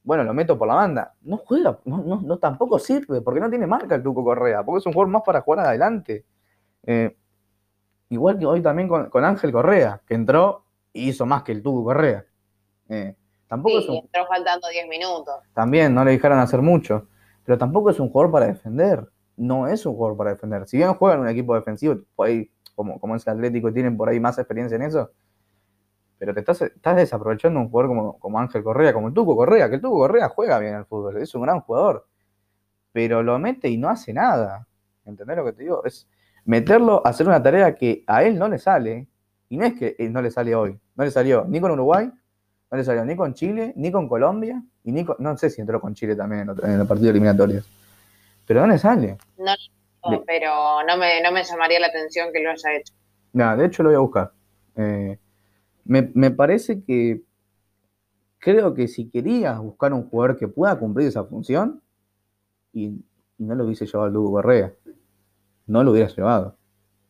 bueno, 0.04 0.24
lo 0.24 0.34
meto 0.34 0.58
por 0.58 0.68
la 0.68 0.76
banda. 0.76 1.14
No 1.24 1.38
juega, 1.38 1.80
no, 1.84 1.98
no, 1.98 2.22
no, 2.22 2.38
tampoco 2.38 2.80
sirve, 2.80 3.22
porque 3.22 3.40
no 3.42 3.50
tiene 3.50 3.68
marca 3.68 3.96
el 3.96 4.04
Tuco 4.04 4.24
Correa, 4.24 4.64
porque 4.64 4.80
es 4.80 4.86
un 4.86 4.94
jugador 4.94 5.12
más 5.12 5.24
para 5.26 5.42
jugar 5.42 5.66
adelante. 5.66 6.26
Eh, 6.86 7.16
Igual 8.10 8.38
que 8.38 8.46
hoy 8.46 8.62
también 8.62 8.88
con, 8.88 9.26
Ángel 9.26 9.52
Correa, 9.52 10.02
que 10.08 10.14
entró 10.14 10.66
y 10.94 11.10
hizo 11.10 11.26
más 11.26 11.44
que 11.44 11.52
el 11.52 11.64
Tuco 11.64 11.84
Correa. 11.84 12.26
Eh, 12.90 13.16
tampoco 13.48 13.82
sí, 13.82 13.98
entró 13.98 14.28
faltando 14.28 14.68
10 14.70 14.88
minutos. 14.88 15.36
También, 15.54 15.94
no 15.94 16.06
le 16.06 16.12
dejaron 16.12 16.40
hacer 16.40 16.62
mucho. 16.62 17.08
Pero 17.44 17.58
tampoco 17.58 17.90
es 17.90 18.00
un 18.00 18.10
jugador 18.10 18.32
para 18.32 18.48
defender. 18.48 19.08
No 19.38 19.68
es 19.68 19.86
un 19.86 19.96
jugador 19.96 20.18
para 20.18 20.30
defender. 20.32 20.68
Si 20.68 20.78
bien 20.78 20.94
juega 20.94 21.16
en 21.16 21.22
un 21.22 21.28
equipo 21.28 21.56
defensivo, 21.56 22.00
ahí, 22.20 22.50
como, 22.76 23.00
como 23.00 23.16
es 23.16 23.26
el 23.28 23.34
Atlético 23.34 23.74
tienen 23.74 23.98
por 23.98 24.10
ahí 24.10 24.20
más 24.20 24.38
experiencia 24.38 24.76
en 24.76 24.84
eso, 24.84 25.12
pero 26.18 26.34
te 26.34 26.40
estás, 26.40 26.62
estás 26.62 26.96
desaprovechando 26.96 27.60
un 27.60 27.70
jugador 27.70 27.90
como, 27.90 28.20
como 28.20 28.40
Ángel 28.40 28.64
Correa, 28.64 28.94
como 28.94 29.10
el 29.10 29.14
Tuco 29.14 29.36
Correa, 29.36 29.70
que 29.70 29.76
el 29.76 29.82
Tuco 29.82 29.98
Correa 29.98 30.30
juega 30.30 30.60
bien 30.60 30.76
al 30.76 30.86
fútbol, 30.86 31.18
es 31.18 31.34
un 31.36 31.42
gran 31.42 31.62
jugador, 31.62 32.08
pero 32.92 33.22
lo 33.22 33.38
mete 33.40 33.70
y 33.70 33.78
no 33.78 33.90
hace 33.90 34.14
nada. 34.14 34.68
¿Entendés 35.06 35.38
lo 35.38 35.46
que 35.46 35.54
te 35.54 35.64
digo? 35.64 35.84
Es, 35.84 36.08
meterlo 36.46 37.02
a 37.06 37.10
hacer 37.10 37.28
una 37.28 37.42
tarea 37.42 37.76
que 37.76 38.04
a 38.08 38.24
él 38.24 38.38
no 38.40 38.48
le 38.48 38.58
sale, 38.58 39.08
y 39.50 39.58
no 39.58 39.66
es 39.66 39.74
que 39.74 39.96
no 40.10 40.22
le 40.22 40.32
sale 40.32 40.56
hoy, 40.56 40.80
no 40.96 41.04
le 41.04 41.12
salió 41.12 41.46
ni 41.46 41.60
con 41.60 41.72
Uruguay, 41.72 42.10
no 42.72 42.78
le 42.78 42.84
salió 42.84 43.06
ni 43.06 43.16
con 43.16 43.34
Chile, 43.34 43.74
ni 43.76 43.92
con 43.92 44.08
Colombia, 44.08 44.64
y 44.84 44.92
ni 44.92 45.06
no 45.20 45.38
sé 45.38 45.50
si 45.50 45.62
entró 45.62 45.82
con 45.82 45.94
Chile 45.94 46.16
también 46.16 46.50
en, 46.50 46.72
en 46.72 46.82
el 46.82 46.88
partido 46.88 47.10
eliminatorio, 47.10 47.62
pero 48.46 48.62
no 48.62 48.68
le 48.68 48.78
sale. 48.78 49.18
No, 49.38 49.54
pero 50.26 50.84
no 50.88 50.98
me, 50.98 51.22
no 51.22 51.32
me 51.32 51.44
llamaría 51.44 51.80
la 51.80 51.88
atención 51.88 52.32
que 52.32 52.42
lo 52.42 52.52
haya 52.52 52.76
hecho. 52.76 52.94
No, 53.34 53.58
de 53.58 53.66
hecho 53.66 53.84
lo 53.84 53.90
voy 53.90 53.96
a 53.96 54.00
buscar. 54.00 54.32
Eh, 54.76 55.18
me, 55.86 56.32
parece 56.32 56.84
que 56.84 57.22
creo 58.40 58.74
que 58.74 58.88
si 58.88 59.10
querías 59.10 59.60
buscar 59.60 59.94
un 59.94 60.10
jugador 60.10 60.38
que 60.38 60.48
pueda 60.48 60.78
cumplir 60.78 61.08
esa 61.08 61.24
función, 61.24 61.82
y, 62.74 63.04
no 63.38 63.54
lo 63.54 63.66
hubiese 63.66 63.86
llevado 63.86 64.06
al 64.06 64.14
Lugo 64.14 64.32
Correa 64.32 64.74
no 65.68 65.84
lo 65.84 65.92
hubieras 65.92 66.16
llevado. 66.16 66.56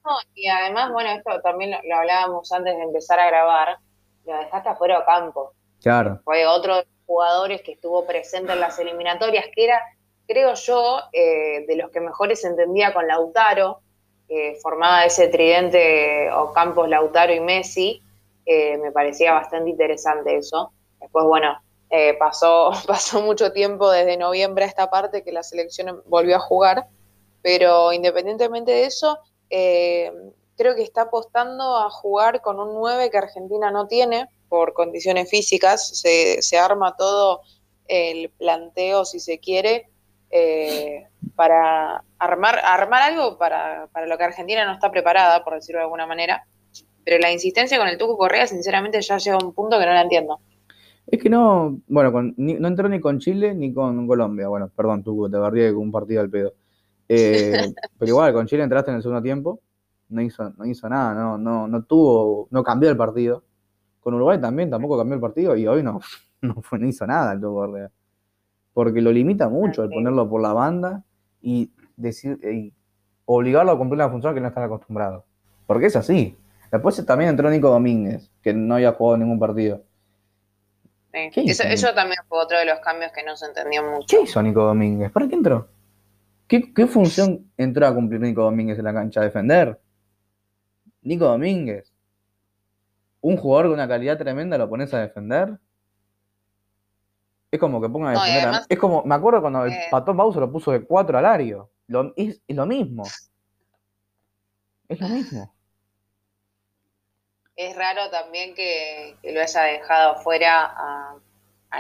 No, 0.06 0.12
y 0.36 0.48
además, 0.48 0.92
bueno, 0.92 1.10
esto 1.12 1.42
también 1.42 1.76
lo, 1.84 1.96
hablábamos 1.96 2.52
antes 2.52 2.76
de 2.76 2.84
empezar 2.84 3.20
a 3.20 3.28
grabar, 3.28 3.78
lo 4.26 4.38
dejaste 4.38 4.70
afuera 4.70 5.00
de 5.00 5.06
campo. 5.06 5.54
Claro. 5.82 6.22
Fue 6.24 6.46
otro 6.46 6.76
de 6.76 6.82
los 6.82 7.06
jugadores 7.06 7.62
que 7.64 7.74
estuvo 7.74 8.06
presente 8.06 8.54
en 8.54 8.60
las 8.60 8.78
eliminatorias, 8.78 9.46
que 9.54 9.66
era, 9.66 9.82
creo 10.28 10.54
yo, 10.54 11.00
eh, 11.12 11.66
de 11.68 11.76
los 11.76 11.90
que 11.90 12.02
mejores 12.02 12.42
se 12.42 12.48
entendía 12.48 12.94
con 12.94 13.08
Lautaro, 13.08 13.82
que 14.28 14.58
formaba 14.62 15.06
ese 15.06 15.28
tridente 15.28 16.32
o 16.32 16.54
Campos, 16.54 16.88
Lautaro 16.88 17.34
y 17.34 17.40
Messi. 17.40 18.02
Eh, 18.46 18.78
me 18.78 18.92
parecía 18.92 19.34
bastante 19.34 19.72
interesante 19.72 20.38
eso. 20.38 20.72
Después, 21.00 21.26
bueno, 21.26 21.60
eh, 21.90 22.16
pasó, 22.20 22.72
pasó 22.88 23.22
mucho 23.22 23.52
tiempo 23.52 23.90
desde 23.90 24.18
noviembre 24.18 24.66
a 24.66 24.68
esta 24.68 24.90
parte 24.90 25.24
que 25.24 25.32
la 25.32 25.42
selección 25.42 26.04
volvió 26.06 26.36
a 26.36 26.40
jugar 26.40 26.88
pero 27.46 27.94
independientemente 27.94 28.72
de 28.72 28.86
eso, 28.86 29.20
eh, 29.52 30.12
creo 30.58 30.74
que 30.74 30.82
está 30.82 31.04
apostando 31.04 31.78
a 31.78 31.92
jugar 31.92 32.42
con 32.42 32.60
un 32.60 32.74
9 32.74 33.12
que 33.12 33.20
Argentina 33.20 33.70
no 33.70 33.86
tiene 33.86 34.28
por 34.50 34.74
condiciones 34.74 35.30
físicas. 35.30 35.96
Se, 35.96 36.42
se 36.42 36.58
arma 36.58 36.96
todo 36.98 37.42
el 37.88 38.32
planteo, 38.32 39.06
si 39.06 39.20
se 39.20 39.38
quiere, 39.38 39.92
eh, 40.32 41.06
para 41.36 42.04
armar, 42.18 42.58
armar 42.64 43.04
algo 43.04 43.38
para, 43.38 43.90
para, 43.94 44.08
lo 44.08 44.18
que 44.18 44.24
Argentina 44.24 44.66
no 44.66 44.74
está 44.74 44.90
preparada, 44.90 45.44
por 45.44 45.54
decirlo 45.54 45.82
de 45.82 45.84
alguna 45.84 46.08
manera. 46.08 46.48
Pero 47.04 47.20
la 47.20 47.32
insistencia 47.32 47.78
con 47.78 47.88
el 47.88 48.00
Tuco 48.00 48.18
Correa, 48.18 48.48
sinceramente, 48.48 49.00
ya 49.04 49.20
llega 49.20 49.38
a 49.40 49.46
un 49.46 49.54
punto 49.54 49.78
que 49.78 49.86
no 49.86 49.94
la 49.94 50.02
entiendo. 50.02 50.40
Es 51.06 51.22
que 51.22 51.30
no, 51.30 51.80
bueno, 51.88 52.12
no 52.38 52.68
entró 52.68 52.90
ni 52.90 53.00
con 53.00 53.20
Chile 53.20 53.54
ni 53.54 53.72
con 53.72 54.08
Colombia. 54.08 54.48
Bueno, 54.48 54.72
perdón, 54.76 55.04
Tuco, 55.04 55.30
te 55.30 55.38
barría 55.38 55.72
con 55.72 55.84
un 55.84 55.92
partido 55.92 56.22
al 56.22 56.32
pedo. 56.32 56.56
Eh, 57.08 57.74
pero 58.00 58.10
igual, 58.10 58.34
con 58.34 58.48
Chile 58.48 58.64
entraste 58.64 58.92
en 58.92 58.98
el 58.98 59.04
segundo 59.04 59.22
tiempo, 59.22 59.60
no 60.10 60.22
hizo, 60.22 60.52
no 60.58 60.66
hizo 60.66 60.88
nada, 60.90 61.14
no, 61.14 61.38
no, 61.38 61.68
no 61.68 61.84
tuvo, 61.84 62.48
no 62.52 62.64
cambió 62.64 62.90
el 62.90 62.98
partido. 62.98 63.44
Con 64.00 64.14
Uruguay 64.14 64.40
también 64.40 64.70
tampoco 64.70 64.98
cambió 64.98 65.16
el 65.16 65.22
partido 65.22 65.56
y 65.56 65.68
hoy 65.68 65.82
no, 65.82 66.00
no, 66.42 66.62
fue, 66.62 66.80
no 66.80 66.88
hizo 66.88 67.06
nada 67.08 67.34
el 67.34 67.40
Tuco 67.40 67.56
Correa. 67.56 67.92
Porque 68.74 69.02
lo 69.02 69.12
limita 69.12 69.48
mucho 69.48 69.84
el 69.84 69.90
ponerlo 69.90 70.30
por 70.30 70.42
la 70.42 70.52
banda 70.52 71.04
y 71.42 71.72
decir 71.96 72.40
y 72.44 72.74
obligarlo 73.26 73.72
a 73.72 73.78
cumplir 73.78 74.02
una 74.02 74.10
función 74.10 74.34
que 74.34 74.42
no 74.42 74.50
están 74.50 74.64
acostumbrados. 74.64 75.24
Porque 75.66 75.86
es 75.88 75.96
así. 75.96 76.38
Después 76.72 77.04
también 77.06 77.30
entró 77.30 77.50
Nico 77.50 77.70
Domínguez, 77.70 78.30
que 78.42 78.54
no 78.54 78.76
había 78.76 78.92
jugado 78.92 79.18
ningún 79.18 79.40
partido. 79.40 79.82
Eso, 81.14 81.94
también 81.94 82.20
fue 82.28 82.40
otro 82.40 82.58
de 82.58 82.66
los 82.66 82.80
cambios 82.80 83.12
que 83.14 83.24
no 83.24 83.38
se 83.38 83.46
entendió 83.46 83.82
mucho. 83.84 84.06
¿Qué 84.10 84.24
hizo 84.24 84.42
Nico 84.42 84.64
Domínguez? 84.64 85.12
¿Para 85.12 85.28
qué 85.28 85.36
entró? 85.36 85.70
¿Qué, 86.48 86.74
¿Qué, 86.74 86.88
función 86.88 87.52
entró 87.58 87.88
a 87.88 87.94
cumplir 87.94 88.22
Nico 88.22 88.44
Domínguez 88.44 88.78
en 88.78 88.86
la 88.86 88.94
cancha? 88.94 89.22
¿A 89.22 89.24
defender? 89.24 89.80
Nico 91.02 91.26
Domínguez. 91.26 91.92
Un 93.22 93.38
jugador 93.38 93.68
con 93.68 93.74
una 93.74 93.88
calidad 93.88 94.18
tremenda 94.18 94.58
lo 94.58 94.70
pones 94.70 94.94
a 94.94 95.00
defender. 95.00 95.58
Es 97.50 97.60
como 97.60 97.82
que 97.82 97.90
ponga 97.90 98.10
a 98.10 98.12
defender. 98.12 98.62
es 98.68 98.78
como, 98.78 99.04
me 99.04 99.16
acuerdo 99.16 99.42
cuando 99.42 99.66
el 99.66 99.72
eh, 99.72 99.88
Patón 99.90 100.18
Bauso 100.18 100.40
lo 100.40 100.52
puso 100.52 100.72
de 100.72 100.84
4 100.84 101.18
al 101.18 101.26
Ario. 101.26 101.72
es, 102.16 102.42
lo 102.48 102.66
mismo. 102.66 103.04
Es 104.90 105.00
lo 105.00 105.08
mismo. 105.08 105.56
Es 107.56 107.76
raro 107.76 108.10
también 108.12 108.54
que, 108.54 109.16
lo 109.24 109.42
haya 109.42 109.62
dejado 109.64 110.18
fuera 110.18 110.66
a, 110.66 111.18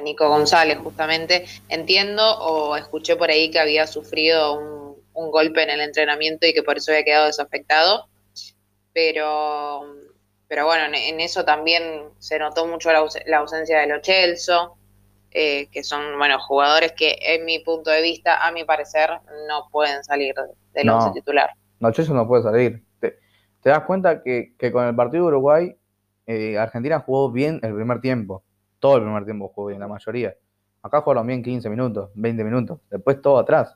Nico 0.01 0.27
González, 0.27 0.77
justamente. 0.79 1.45
Entiendo 1.69 2.23
o 2.39 2.75
escuché 2.75 3.15
por 3.15 3.29
ahí 3.29 3.51
que 3.51 3.60
había 3.60 3.88
sufrido 3.88 4.60
un, 5.13 5.31
golpe 5.31 5.63
en 5.63 5.69
el 5.69 5.81
entrenamiento 5.81 6.45
y 6.45 6.53
que 6.53 6.63
por 6.63 6.77
eso 6.77 6.91
había 6.91 7.03
quedado 7.03 7.25
desafectado. 7.27 8.08
Pero, 8.93 9.81
pero 10.47 10.65
bueno, 10.65 10.95
en, 10.95 11.19
eso 11.19 11.43
también 11.43 12.03
se 12.19 12.39
notó 12.39 12.67
mucho 12.67 12.91
la, 12.91 13.38
ausencia 13.38 13.79
de 13.79 13.88
Lo 13.88 14.01
Chelso. 14.01 14.77
Eh, 15.38 15.67
que 15.69 15.84
son, 15.84 16.17
bueno, 16.17 16.39
jugadores 16.39 16.93
que 16.93 17.17
en 17.19 17.43
mi 17.43 17.60
punto 17.60 17.89
de 17.89 18.01
vista, 18.01 18.47
a 18.47 18.53
mi 18.53 18.63
parecer, 18.63 19.10
no 19.49 19.67
pueden 19.69 20.01
salir 20.05 20.34
del 20.73 20.89
once 20.89 21.12
titular. 21.12 21.49
No, 21.79 21.91
Chelsea 21.91 22.15
no 22.15 22.25
puede 22.25 22.43
salir. 22.43 22.84
Te, 22.99 23.19
das 23.63 23.84
cuenta 23.84 24.23
que, 24.23 24.55
con 24.71 24.88
el 24.88 24.95
partido 24.95 25.23
de 25.23 25.27
Uruguay, 25.27 25.75
eh, 26.27 26.58
Argentina 26.58 26.99
jugó 26.99 27.31
bien 27.31 27.60
el 27.63 27.75
primer 27.75 27.99
tiempo. 27.99 28.43
Todo 28.86 28.98
el 28.98 29.02
primer 29.02 29.26
tiempo 29.26 29.48
jugó 29.48 29.69
bien, 29.69 29.80
la 29.80 29.88
mayoría. 29.88 30.36
Acá 30.84 31.02
jugaron 31.02 31.26
bien 31.26 31.41
15 31.41 31.71
minutos, 31.71 32.12
20 32.13 32.43
minutos. 32.43 32.80
Después 32.91 33.19
todo 33.19 33.39
atrás. 33.39 33.76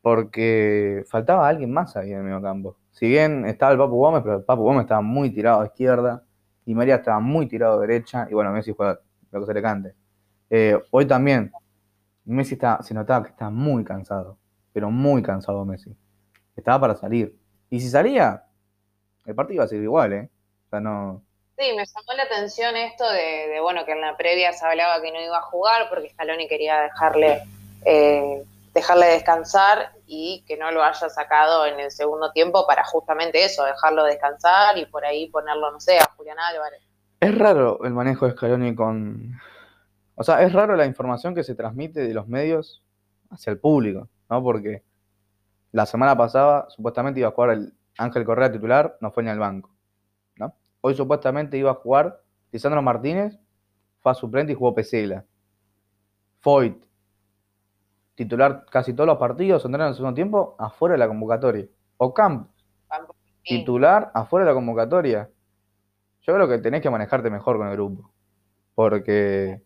Porque 0.00 1.04
faltaba 1.06 1.46
alguien 1.46 1.70
más 1.70 1.98
ahí 1.98 2.12
en 2.12 2.20
el 2.20 2.24
medio 2.24 2.40
campo. 2.40 2.78
Si 2.92 3.06
bien 3.08 3.44
estaba 3.44 3.72
el 3.72 3.78
Papu 3.78 3.96
Gómez, 3.96 4.22
pero 4.22 4.36
el 4.36 4.42
Papu 4.42 4.62
Gómez 4.62 4.84
estaba 4.84 5.02
muy 5.02 5.28
tirado 5.28 5.60
a 5.60 5.66
izquierda. 5.66 6.24
Y 6.64 6.74
María 6.74 6.94
estaba 6.94 7.20
muy 7.20 7.46
tirado 7.46 7.76
a 7.76 7.80
derecha. 7.82 8.26
Y 8.30 8.32
bueno, 8.32 8.52
Messi 8.52 8.72
juega 8.74 8.98
lo 9.32 9.40
que 9.40 9.44
se 9.44 9.52
le 9.52 9.60
cante. 9.60 9.94
Eh, 10.48 10.80
hoy 10.92 11.04
también, 11.04 11.52
Messi 12.24 12.54
está, 12.54 12.82
se 12.82 12.94
notaba 12.94 13.22
que 13.22 13.32
está 13.32 13.50
muy 13.50 13.84
cansado, 13.84 14.38
pero 14.72 14.90
muy 14.90 15.20
cansado 15.20 15.62
Messi. 15.66 15.94
Estaba 16.56 16.80
para 16.80 16.94
salir. 16.94 17.38
Y 17.68 17.80
si 17.80 17.90
salía, 17.90 18.46
el 19.26 19.34
partido 19.34 19.56
iba 19.56 19.64
a 19.64 19.68
ser 19.68 19.82
igual, 19.82 20.14
¿eh? 20.14 20.30
O 20.68 20.70
sea, 20.70 20.80
no... 20.80 21.22
Sí, 21.58 21.72
me 21.74 21.86
llamó 21.86 22.12
la 22.14 22.24
atención 22.24 22.76
esto 22.76 23.10
de, 23.10 23.58
bueno, 23.62 23.86
que 23.86 23.92
en 23.92 24.02
la 24.02 24.14
previa 24.16 24.52
se 24.52 24.66
hablaba 24.66 25.00
que 25.00 25.10
no 25.10 25.22
iba 25.22 25.38
a 25.38 25.42
jugar 25.42 25.88
porque 25.88 26.10
Scaloni 26.10 26.48
quería 26.48 26.82
dejarle, 26.82 27.42
eh, 27.86 28.44
dejarle 28.74 29.06
descansar 29.06 29.92
y 30.06 30.44
que 30.46 30.58
no 30.58 30.70
lo 30.70 30.84
haya 30.84 31.08
sacado 31.08 31.64
en 31.64 31.80
el 31.80 31.90
segundo 31.90 32.30
tiempo 32.32 32.66
para 32.66 32.84
justamente 32.84 33.42
eso, 33.42 33.64
dejarlo 33.64 34.04
descansar 34.04 34.76
y 34.76 34.84
por 34.84 35.06
ahí 35.06 35.30
ponerlo, 35.30 35.70
no 35.70 35.80
sé, 35.80 35.98
a 35.98 36.04
Julián 36.14 36.38
Álvarez. 36.38 36.82
Es 37.20 37.36
raro 37.38 37.82
el 37.84 37.94
manejo 37.94 38.26
de 38.26 38.32
Scaloni 38.32 38.74
con, 38.74 39.40
o 40.14 40.24
sea, 40.24 40.42
es 40.42 40.52
raro 40.52 40.76
la 40.76 40.84
información 40.84 41.34
que 41.34 41.42
se 41.42 41.54
transmite 41.54 42.00
de 42.00 42.12
los 42.12 42.28
medios 42.28 42.82
hacia 43.30 43.50
el 43.50 43.58
público, 43.58 44.08
¿no? 44.28 44.42
Porque 44.42 44.82
la 45.72 45.86
semana 45.86 46.14
pasada 46.16 46.66
supuestamente 46.68 47.20
iba 47.20 47.30
a 47.30 47.32
jugar 47.32 47.50
el 47.50 47.72
Ángel 47.96 48.26
Correa 48.26 48.52
titular, 48.52 48.98
no 49.00 49.10
fue 49.10 49.22
ni 49.22 49.30
al 49.30 49.38
banco. 49.38 49.75
Hoy 50.86 50.94
supuestamente 50.94 51.58
iba 51.58 51.72
a 51.72 51.74
jugar 51.74 52.22
Lisandro 52.52 52.80
Martínez, 52.80 53.40
fue 53.98 54.12
a 54.12 54.14
suplente 54.14 54.52
y 54.52 54.54
jugó 54.54 54.72
Pesela. 54.72 55.24
Foyt, 56.38 56.80
titular 58.14 58.64
casi 58.70 58.92
todos 58.92 59.08
los 59.08 59.18
partidos, 59.18 59.64
entraron 59.64 59.86
en 59.86 59.90
el 59.90 59.96
segundo 59.96 60.14
tiempo, 60.14 60.54
afuera 60.60 60.92
de 60.92 60.98
la 60.98 61.08
convocatoria. 61.08 61.66
Ocampo, 61.96 62.52
titular, 63.42 64.12
afuera 64.14 64.44
de 64.44 64.52
la 64.52 64.54
convocatoria. 64.54 65.28
Yo 66.22 66.34
creo 66.34 66.46
que 66.46 66.58
tenés 66.58 66.82
que 66.82 66.90
manejarte 66.90 67.30
mejor 67.30 67.56
con 67.56 67.66
el 67.66 67.72
grupo. 67.72 68.12
Porque 68.76 69.62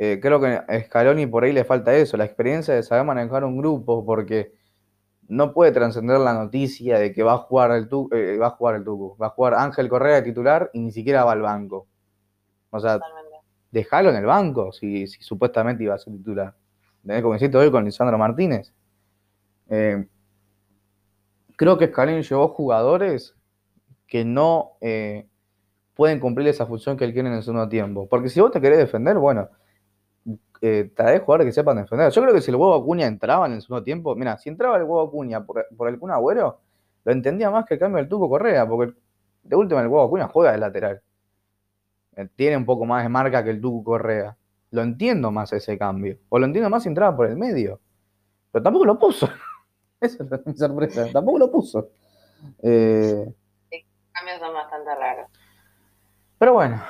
eh, 0.00 0.18
creo 0.20 0.40
que 0.40 0.48
a 0.48 0.82
Scaloni 0.82 1.28
por 1.28 1.44
ahí 1.44 1.52
le 1.52 1.62
falta 1.62 1.94
eso, 1.94 2.16
la 2.16 2.24
experiencia 2.24 2.74
de 2.74 2.82
saber 2.82 3.04
manejar 3.04 3.44
un 3.44 3.56
grupo, 3.56 4.04
porque 4.04 4.52
no 5.28 5.52
puede 5.52 5.72
trascender 5.72 6.18
la 6.20 6.34
noticia 6.34 6.98
de 6.98 7.12
que 7.12 7.22
va 7.22 7.34
a 7.34 7.38
jugar 7.38 7.72
el 7.72 7.88
tuco, 7.88 8.14
eh, 8.14 8.36
va 8.36 8.48
a 8.48 8.50
jugar 8.50 8.76
el 8.76 8.84
tuco, 8.84 9.16
va 9.16 9.28
a 9.28 9.30
jugar 9.30 9.54
Ángel 9.54 9.88
Correa 9.88 10.22
titular 10.22 10.70
y 10.72 10.80
ni 10.80 10.92
siquiera 10.92 11.24
va 11.24 11.32
al 11.32 11.42
banco. 11.42 11.86
O 12.70 12.80
sea, 12.80 13.00
déjalo 13.70 14.10
en 14.10 14.16
el 14.16 14.26
banco 14.26 14.72
si, 14.72 15.06
supuestamente 15.06 15.84
iba 15.84 15.94
a 15.94 15.98
ser 15.98 16.12
titular. 16.14 16.54
Como 17.22 17.34
hiciste 17.34 17.56
hoy 17.56 17.70
con 17.70 17.84
Lisandro 17.84 18.16
Martínez. 18.16 18.72
Eh, 19.68 20.06
creo 21.56 21.78
que 21.78 21.88
Scaloni 21.88 22.22
llevó 22.22 22.48
jugadores 22.48 23.34
que 24.06 24.24
no 24.24 24.78
pueden 25.94 26.20
cumplir 26.20 26.48
esa 26.48 26.66
función 26.66 26.96
que 26.96 27.04
él 27.04 27.12
quiere 27.12 27.28
en 27.28 27.36
el 27.36 27.42
segundo 27.42 27.68
tiempo. 27.68 28.08
Porque 28.08 28.28
si 28.28 28.40
vos 28.40 28.50
te 28.50 28.60
querés 28.60 28.78
defender, 28.78 29.18
bueno, 29.18 29.48
eh, 30.66 30.90
traer 30.96 31.20
jugadores 31.20 31.48
que 31.48 31.52
sepan 31.52 31.76
defender. 31.76 32.10
Yo 32.10 32.22
creo 32.22 32.32
que 32.32 32.40
si 32.40 32.50
el 32.50 32.56
huevo 32.56 32.74
Acuña 32.74 33.06
entraba 33.06 33.44
en 33.44 33.52
el 33.52 33.60
segundo 33.60 33.84
tiempo, 33.84 34.16
mira, 34.16 34.38
si 34.38 34.48
entraba 34.48 34.78
el 34.78 34.84
huevo 34.84 35.02
Acuña 35.02 35.44
por, 35.44 35.66
por 35.76 35.88
el 35.88 35.98
Kun 35.98 36.10
Agüero, 36.10 36.58
lo 37.04 37.12
entendía 37.12 37.50
más 37.50 37.66
que 37.66 37.74
el 37.74 37.80
cambio 37.80 37.98
del 37.98 38.08
Tuco 38.08 38.30
Correa, 38.30 38.66
porque 38.66 38.94
de 39.42 39.56
última 39.56 39.82
el 39.82 39.88
huevo 39.88 40.06
Acuña 40.06 40.26
juega 40.26 40.52
de 40.52 40.58
lateral. 40.58 41.02
Eh, 42.16 42.28
tiene 42.34 42.56
un 42.56 42.64
poco 42.64 42.86
más 42.86 43.02
de 43.02 43.10
marca 43.10 43.44
que 43.44 43.50
el 43.50 43.60
Tuco 43.60 43.84
Correa. 43.84 44.38
Lo 44.70 44.80
entiendo 44.80 45.30
más 45.30 45.52
ese 45.52 45.76
cambio. 45.76 46.16
O 46.30 46.38
lo 46.38 46.46
entiendo 46.46 46.70
más 46.70 46.82
si 46.82 46.88
entraba 46.88 47.14
por 47.14 47.26
el 47.26 47.36
medio. 47.36 47.78
Pero 48.50 48.62
tampoco 48.62 48.86
lo 48.86 48.98
puso. 48.98 49.28
Esa 50.00 50.24
es 50.24 50.46
mi 50.46 50.54
sorpresa. 50.54 51.06
Tampoco 51.12 51.40
lo 51.40 51.50
puso. 51.50 51.90
Eh, 52.62 53.30
sí, 53.70 53.84
cambios 54.12 54.38
son 54.38 54.54
bastante 54.54 54.94
raros. 54.94 55.30
Pero 56.38 56.54
bueno, 56.54 56.82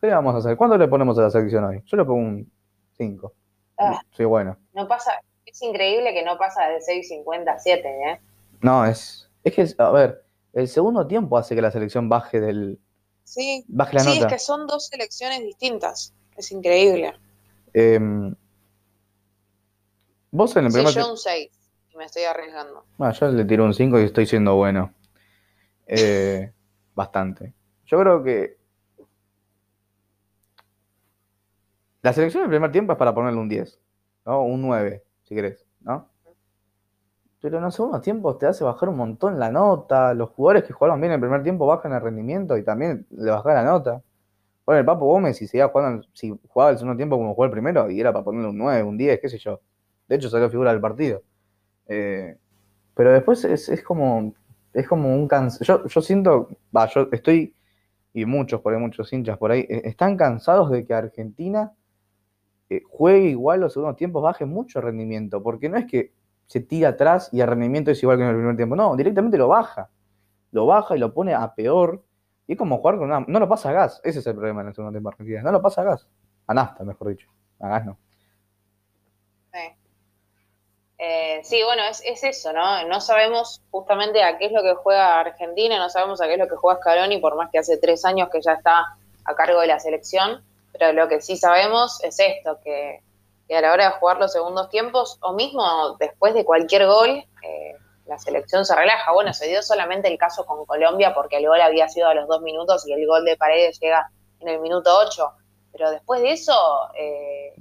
¿qué 0.00 0.10
vamos 0.10 0.36
a 0.36 0.38
hacer? 0.38 0.56
¿Cuánto 0.56 0.78
le 0.78 0.86
ponemos 0.86 1.18
a 1.18 1.22
la 1.22 1.30
selección 1.30 1.64
hoy? 1.64 1.82
Yo 1.86 1.96
le 1.96 2.04
pongo 2.04 2.20
un 2.20 2.55
5. 2.96 3.32
Ah. 3.78 4.00
sí, 4.16 4.24
bueno. 4.24 4.56
No 4.74 4.88
pasa, 4.88 5.12
es 5.44 5.60
increíble 5.62 6.12
que 6.14 6.24
no 6.24 6.38
pasa 6.38 6.66
de 6.68 6.78
6.50 6.78 7.48
a 7.48 7.58
7, 7.58 7.88
¿eh? 7.88 8.20
No, 8.62 8.84
es, 8.84 9.30
es 9.44 9.54
que, 9.54 9.66
a 9.78 9.90
ver, 9.90 10.24
el 10.52 10.68
segundo 10.68 11.06
tiempo 11.06 11.36
hace 11.36 11.54
que 11.54 11.62
la 11.62 11.70
selección 11.70 12.08
baje 12.08 12.40
del... 12.40 12.78
Sí, 13.24 13.64
baje 13.68 13.96
la 13.96 14.00
sí 14.00 14.18
es 14.18 14.26
que 14.26 14.38
son 14.38 14.66
dos 14.66 14.86
selecciones 14.86 15.40
distintas. 15.40 16.14
Es 16.36 16.52
increíble. 16.52 17.14
Em, 17.72 18.34
vos 20.30 20.56
en 20.56 20.66
el 20.66 20.72
primer 20.72 20.92
sí, 20.92 20.98
yo 20.98 21.10
un 21.10 21.16
6 21.16 21.50
y 21.92 21.96
me 21.96 22.04
estoy 22.04 22.22
arriesgando. 22.24 22.84
Ah, 22.98 23.12
yo 23.12 23.28
le 23.28 23.44
tiro 23.44 23.64
un 23.64 23.74
5 23.74 24.00
y 24.00 24.04
estoy 24.04 24.26
siendo 24.26 24.54
bueno. 24.54 24.94
Eh, 25.86 26.52
bastante. 26.94 27.52
Yo 27.86 28.00
creo 28.00 28.22
que 28.22 28.56
La 32.06 32.12
selección 32.12 32.44
del 32.44 32.50
primer 32.50 32.70
tiempo 32.70 32.92
es 32.92 32.98
para 32.98 33.12
ponerle 33.12 33.40
un 33.40 33.48
10, 33.48 33.80
¿no? 34.26 34.44
Un 34.44 34.62
9, 34.62 35.02
si 35.24 35.34
querés, 35.34 35.66
¿no? 35.80 36.08
Pero 37.40 37.56
en 37.56 37.64
los 37.64 37.74
segundos 37.74 38.00
tiempos 38.00 38.38
te 38.38 38.46
hace 38.46 38.62
bajar 38.62 38.90
un 38.90 38.96
montón 38.96 39.40
la 39.40 39.50
nota. 39.50 40.14
Los 40.14 40.30
jugadores 40.30 40.62
que 40.62 40.72
jugaron 40.72 41.00
bien 41.00 41.10
en 41.10 41.14
el 41.16 41.20
primer 41.20 41.42
tiempo 41.42 41.66
bajan 41.66 41.92
el 41.94 42.00
rendimiento 42.00 42.56
y 42.56 42.62
también 42.62 43.08
le 43.10 43.32
baja 43.32 43.54
la 43.54 43.64
nota. 43.64 44.04
Bueno, 44.64 44.78
el 44.78 44.86
Papo 44.86 45.06
Gómez, 45.06 45.36
si 45.36 45.48
seguía 45.48 45.66
jugando, 45.66 46.06
si 46.12 46.32
jugaba 46.46 46.70
el 46.70 46.78
segundo 46.78 46.96
tiempo 46.96 47.16
como 47.16 47.30
jugó 47.34 47.46
el 47.46 47.50
primero, 47.50 47.90
y 47.90 47.98
era 47.98 48.12
para 48.12 48.24
ponerle 48.24 48.50
un 48.50 48.58
9, 48.58 48.84
un 48.84 48.96
10, 48.96 49.18
qué 49.20 49.28
sé 49.28 49.38
yo. 49.38 49.60
De 50.06 50.14
hecho, 50.14 50.30
salió 50.30 50.48
figura 50.48 50.70
del 50.70 50.80
partido. 50.80 51.24
Eh, 51.88 52.36
pero 52.94 53.10
después 53.12 53.44
es, 53.44 53.82
como. 53.82 54.32
Es 54.72 54.86
como 54.86 55.12
un 55.12 55.26
cansancio. 55.26 55.82
Yo, 55.82 55.88
yo 55.88 56.00
siento. 56.00 56.50
Va, 56.74 56.86
yo 56.86 57.08
estoy. 57.10 57.56
Y 58.14 58.26
muchos 58.26 58.60
por 58.60 58.74
ahí, 58.74 58.78
muchos 58.78 59.12
hinchas 59.12 59.36
por 59.38 59.50
ahí. 59.50 59.66
Eh, 59.68 59.82
están 59.86 60.16
cansados 60.16 60.70
de 60.70 60.86
que 60.86 60.94
Argentina 60.94 61.72
eh, 62.68 62.82
juegue 62.88 63.28
igual 63.28 63.60
los 63.60 63.72
segundos 63.72 63.96
tiempos, 63.96 64.22
baje 64.22 64.44
mucho 64.44 64.78
el 64.78 64.86
rendimiento, 64.86 65.42
porque 65.42 65.68
no 65.68 65.76
es 65.76 65.86
que 65.86 66.12
se 66.46 66.60
tira 66.60 66.90
atrás 66.90 67.28
y 67.32 67.40
el 67.40 67.46
rendimiento 67.46 67.90
es 67.90 68.02
igual 68.02 68.18
que 68.18 68.24
en 68.24 68.30
el 68.30 68.36
primer 68.36 68.56
tiempo, 68.56 68.76
no, 68.76 68.96
directamente 68.96 69.38
lo 69.38 69.48
baja, 69.48 69.90
lo 70.52 70.66
baja 70.66 70.96
y 70.96 70.98
lo 70.98 71.12
pone 71.12 71.34
a 71.34 71.54
peor, 71.54 72.02
y 72.46 72.52
es 72.52 72.58
como 72.58 72.78
jugar 72.78 72.96
con 72.96 73.04
una, 73.10 73.24
no 73.26 73.40
lo 73.40 73.48
pasa 73.48 73.70
a 73.70 73.72
gas, 73.72 74.00
ese 74.04 74.20
es 74.20 74.26
el 74.26 74.34
problema 74.34 74.62
en 74.62 74.68
el 74.68 74.74
segundo 74.74 74.92
tiempo 74.92 75.08
Argentina, 75.10 75.42
no 75.42 75.52
lo 75.52 75.62
pasa 75.62 75.82
a 75.82 75.84
gas, 75.84 76.08
a 76.46 76.54
nafta, 76.54 76.84
mejor 76.84 77.08
dicho, 77.08 77.28
a 77.60 77.68
gas 77.68 77.86
no. 77.86 77.98
Eh, 80.98 81.40
sí, 81.44 81.62
bueno, 81.62 81.82
es, 81.90 82.02
es, 82.06 82.24
eso, 82.24 82.54
¿no? 82.54 82.88
No 82.88 83.00
sabemos 83.02 83.62
justamente 83.70 84.22
a 84.22 84.38
qué 84.38 84.46
es 84.46 84.52
lo 84.52 84.62
que 84.62 84.74
juega 84.74 85.20
Argentina, 85.20 85.76
no 85.78 85.90
sabemos 85.90 86.22
a 86.22 86.26
qué 86.26 86.34
es 86.34 86.38
lo 86.38 86.48
que 86.48 86.56
juega 86.56 86.80
Scaloni, 86.80 87.18
por 87.18 87.36
más 87.36 87.50
que 87.50 87.58
hace 87.58 87.76
tres 87.76 88.04
años 88.06 88.30
que 88.30 88.40
ya 88.40 88.52
está 88.52 88.96
a 89.24 89.34
cargo 89.34 89.60
de 89.60 89.66
la 89.66 89.78
selección, 89.78 90.42
pero 90.78 90.92
lo 90.92 91.08
que 91.08 91.20
sí 91.20 91.36
sabemos 91.36 92.02
es 92.02 92.18
esto, 92.18 92.58
que, 92.62 93.02
a 93.54 93.60
la 93.60 93.72
hora 93.72 93.84
de 93.86 93.98
jugar 93.98 94.18
los 94.18 94.32
segundos 94.32 94.68
tiempos, 94.70 95.18
o 95.20 95.32
mismo 95.32 95.96
después 95.98 96.34
de 96.34 96.44
cualquier 96.44 96.86
gol, 96.86 97.10
eh, 97.10 97.76
la 98.06 98.18
selección 98.18 98.64
se 98.64 98.74
relaja. 98.74 99.12
Bueno, 99.12 99.32
se 99.32 99.48
dio 99.48 99.62
solamente 99.62 100.08
el 100.08 100.18
caso 100.18 100.46
con 100.46 100.64
Colombia 100.66 101.14
porque 101.14 101.38
el 101.38 101.46
gol 101.46 101.60
había 101.60 101.88
sido 101.88 102.08
a 102.08 102.14
los 102.14 102.28
dos 102.28 102.42
minutos 102.42 102.86
y 102.86 102.92
el 102.92 103.06
gol 103.06 103.24
de 103.24 103.36
Paredes 103.36 103.80
llega 103.80 104.10
en 104.40 104.48
el 104.48 104.60
minuto 104.60 104.90
ocho, 104.98 105.32
pero 105.72 105.90
después 105.90 106.20
de 106.22 106.32
eso... 106.32 106.54
Eh, 106.98 107.54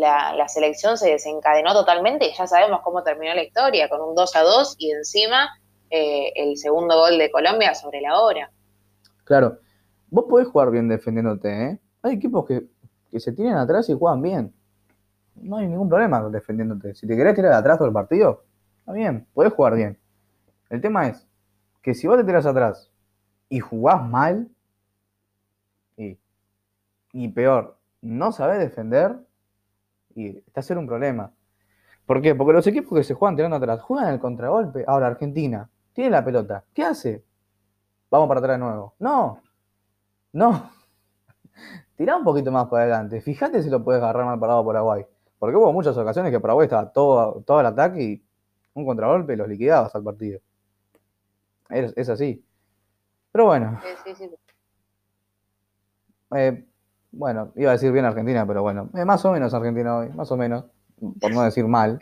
la, 0.00 0.48
selección 0.48 0.96
se 0.96 1.10
desencadenó 1.10 1.72
totalmente 1.72 2.26
y 2.26 2.34
ya 2.34 2.46
sabemos 2.46 2.80
cómo 2.82 3.02
terminó 3.02 3.34
la 3.34 3.42
historia, 3.42 3.88
con 3.88 4.00
un 4.00 4.14
2 4.14 4.36
a 4.36 4.42
2 4.42 4.76
y 4.78 4.90
encima 4.92 5.48
eh, 5.90 6.32
el 6.34 6.56
segundo 6.56 6.96
gol 6.96 7.18
de 7.18 7.30
Colombia 7.30 7.74
sobre 7.74 8.00
la 8.00 8.20
hora. 8.20 8.50
Claro, 9.24 9.58
vos 10.08 10.26
podés 10.28 10.48
jugar 10.48 10.70
bien 10.70 10.88
defendiéndote, 10.88 11.48
¿eh? 11.48 11.80
Hay 12.06 12.14
equipos 12.14 12.46
que, 12.46 12.66
se 13.18 13.32
tienen 13.32 13.56
atrás 13.56 13.88
y 13.88 13.94
juegan 13.94 14.22
bien. 14.22 14.54
No 15.34 15.56
hay 15.56 15.66
ningún 15.66 15.88
problema 15.88 16.22
defendiéndote. 16.28 16.94
Si 16.94 17.06
te 17.06 17.16
querés 17.16 17.34
tirar 17.34 17.52
atrás 17.52 17.78
todo 17.78 17.88
el 17.88 17.94
partido, 17.94 18.44
está 18.80 18.92
bien, 18.92 19.26
podés 19.34 19.52
jugar 19.52 19.74
bien. 19.74 19.98
El 20.70 20.80
tema 20.80 21.08
es 21.08 21.26
que 21.82 21.94
si 21.94 22.06
vos 22.06 22.16
te 22.16 22.24
tiras 22.24 22.46
atrás 22.46 22.90
y 23.48 23.60
jugás 23.60 24.08
mal, 24.08 24.48
y, 25.96 26.18
y 27.12 27.28
peor, 27.28 27.78
no 28.02 28.32
sabés 28.32 28.60
defender, 28.60 29.16
y 30.14 30.38
está 30.38 30.62
ser 30.62 30.78
un 30.78 30.86
problema. 30.86 31.32
¿Por 32.06 32.22
qué? 32.22 32.34
Porque 32.34 32.52
los 32.52 32.66
equipos 32.66 32.96
que 32.96 33.04
se 33.04 33.14
juegan 33.14 33.36
tirando 33.36 33.56
atrás 33.56 33.82
juegan 33.82 34.14
el 34.14 34.20
contragolpe. 34.20 34.84
Ahora, 34.86 35.08
Argentina 35.08 35.68
tiene 35.92 36.10
la 36.10 36.24
pelota. 36.24 36.64
¿Qué 36.72 36.84
hace? 36.84 37.24
Vamos 38.10 38.28
para 38.28 38.38
atrás 38.38 38.54
de 38.54 38.64
nuevo. 38.64 38.94
No, 39.00 39.40
no. 40.32 40.70
Tirá 41.96 42.16
un 42.16 42.24
poquito 42.24 42.52
más 42.52 42.68
para 42.68 42.84
adelante. 42.84 43.20
Fíjate 43.20 43.62
si 43.62 43.70
lo 43.70 43.82
puedes 43.82 44.02
agarrar 44.02 44.26
mal 44.26 44.38
parado 44.38 44.64
Paraguay. 44.64 45.04
Porque 45.38 45.56
hubo 45.56 45.72
muchas 45.72 45.96
ocasiones 45.96 46.30
que 46.30 46.40
Paraguay 46.40 46.66
estaba 46.66 46.92
todo, 46.92 47.42
todo 47.46 47.60
el 47.60 47.66
ataque 47.66 48.02
y 48.02 48.24
un 48.74 48.84
contragolpe 48.84 49.36
los 49.36 49.48
liquidabas 49.48 49.94
al 49.94 50.02
partido. 50.02 50.40
Es, 51.68 52.08
así. 52.08 52.44
Pero 53.32 53.46
bueno. 53.46 53.80
Sí, 53.82 54.14
sí, 54.14 54.14
sí. 54.14 54.30
Eh, 56.34 56.66
bueno, 57.12 57.52
iba 57.56 57.70
a 57.70 57.72
decir 57.72 57.92
bien 57.92 58.04
Argentina, 58.04 58.46
pero 58.46 58.62
bueno, 58.62 58.90
eh, 58.94 59.04
más 59.04 59.24
o 59.24 59.32
menos 59.32 59.54
Argentina 59.54 59.96
hoy, 59.96 60.10
más 60.10 60.30
o 60.30 60.36
menos, 60.36 60.64
por 61.20 61.32
no 61.32 61.42
decir 61.42 61.66
mal. 61.66 62.00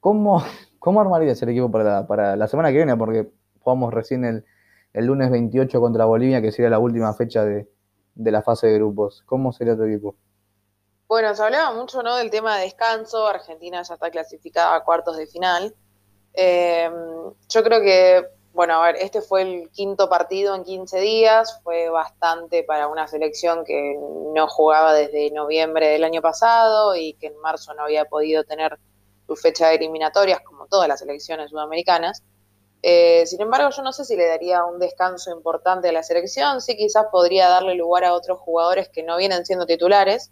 ¿Cómo, 0.00 0.42
cómo 0.78 1.00
armarías 1.00 1.40
el 1.42 1.50
equipo 1.50 1.70
para 1.70 1.84
la, 1.84 2.06
para 2.06 2.36
la 2.36 2.48
semana 2.48 2.70
que 2.70 2.76
viene? 2.76 2.96
Porque 2.96 3.30
jugamos 3.60 3.94
recién 3.94 4.24
el, 4.24 4.44
lunes 5.06 5.30
28 5.30 5.80
contra 5.80 6.06
Bolivia, 6.06 6.42
que 6.42 6.50
sería 6.50 6.70
la 6.70 6.78
última 6.78 7.12
fecha 7.14 7.44
de, 7.44 7.68
la 8.16 8.42
fase 8.42 8.68
de 8.68 8.74
grupos. 8.74 9.22
¿Cómo 9.26 9.52
sería 9.52 9.76
tu 9.76 9.84
equipo? 9.84 10.14
Bueno, 11.08 11.34
se 11.34 11.42
hablaba 11.42 11.74
mucho 11.74 12.02
¿no? 12.02 12.16
del 12.16 12.30
tema 12.30 12.56
de 12.56 12.64
descanso. 12.64 13.26
Argentina 13.26 13.82
ya 13.82 13.94
está 13.94 14.10
clasificada 14.10 14.76
a 14.76 14.84
cuartos 14.84 15.16
de 15.16 15.26
final. 15.26 15.74
Eh, 16.34 16.90
yo 17.48 17.62
creo 17.64 17.80
que 17.80 18.24
bueno, 18.52 18.74
a 18.74 18.86
ver, 18.86 18.96
este 18.96 19.22
fue 19.22 19.42
el 19.42 19.70
quinto 19.70 20.08
partido 20.08 20.56
en 20.56 20.64
15 20.64 21.00
días, 21.00 21.60
fue 21.62 21.88
bastante 21.88 22.64
para 22.64 22.88
una 22.88 23.06
selección 23.06 23.64
que 23.64 23.96
no 24.34 24.48
jugaba 24.48 24.92
desde 24.92 25.30
noviembre 25.30 25.88
del 25.88 26.02
año 26.02 26.20
pasado 26.20 26.96
y 26.96 27.14
que 27.14 27.28
en 27.28 27.38
marzo 27.38 27.74
no 27.74 27.84
había 27.84 28.06
podido 28.06 28.42
tener 28.42 28.78
su 29.26 29.36
fecha 29.36 29.68
de 29.68 29.76
eliminatorias 29.76 30.40
como 30.40 30.66
todas 30.66 30.88
las 30.88 30.98
selecciones 30.98 31.50
sudamericanas. 31.50 32.24
Eh, 32.82 33.26
sin 33.26 33.40
embargo, 33.42 33.70
yo 33.70 33.82
no 33.82 33.92
sé 33.92 34.04
si 34.04 34.16
le 34.16 34.26
daría 34.26 34.64
un 34.64 34.78
descanso 34.78 35.30
importante 35.30 35.88
a 35.88 35.92
la 35.92 36.02
selección, 36.02 36.60
sí 36.60 36.76
quizás 36.76 37.06
podría 37.12 37.48
darle 37.48 37.74
lugar 37.74 38.04
a 38.04 38.14
otros 38.14 38.38
jugadores 38.38 38.88
que 38.88 39.02
no 39.02 39.16
vienen 39.18 39.44
siendo 39.44 39.66
titulares. 39.66 40.30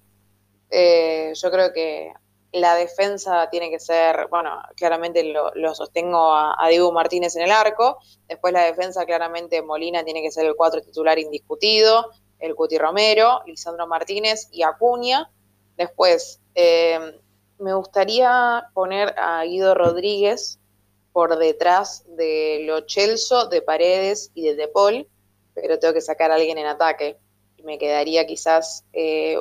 Eh, 0.70 1.32
yo 1.34 1.50
creo 1.50 1.72
que 1.72 2.12
la 2.52 2.74
defensa 2.74 3.48
tiene 3.50 3.70
que 3.70 3.78
ser, 3.78 4.28
bueno, 4.30 4.50
claramente 4.74 5.22
lo, 5.24 5.74
sostengo 5.74 6.34
a, 6.34 6.66
Diego 6.68 6.92
Martínez 6.92 7.36
en 7.36 7.42
el 7.42 7.50
arco. 7.50 7.98
Después 8.26 8.52
la 8.52 8.64
defensa, 8.64 9.04
claramente 9.04 9.60
Molina 9.62 10.04
tiene 10.04 10.22
que 10.22 10.30
ser 10.30 10.46
el 10.46 10.56
cuatro 10.56 10.80
titular 10.80 11.18
indiscutido. 11.18 12.10
El 12.38 12.54
Cuti 12.54 12.78
Romero, 12.78 13.42
Lisandro 13.46 13.86
Martínez 13.86 14.48
y 14.52 14.62
Acuña. 14.62 15.28
Después, 15.76 16.40
eh, 16.54 17.20
me 17.58 17.74
gustaría 17.74 18.64
poner 18.72 19.14
a 19.18 19.42
Guido 19.44 19.74
Rodríguez 19.74 20.58
por 21.18 21.36
detrás 21.36 22.04
de 22.16 22.62
Lo 22.64 22.82
Chelso, 22.82 23.48
de 23.48 23.60
Paredes 23.60 24.30
y 24.34 24.46
de 24.46 24.54
Depol, 24.54 25.08
pero 25.52 25.80
tengo 25.80 25.92
que 25.92 26.00
sacar 26.00 26.30
a 26.30 26.36
alguien 26.36 26.58
en 26.58 26.66
ataque. 26.66 27.18
Y 27.56 27.64
me 27.64 27.76
quedaría 27.76 28.24
quizás 28.24 28.84
eh, 28.92 29.36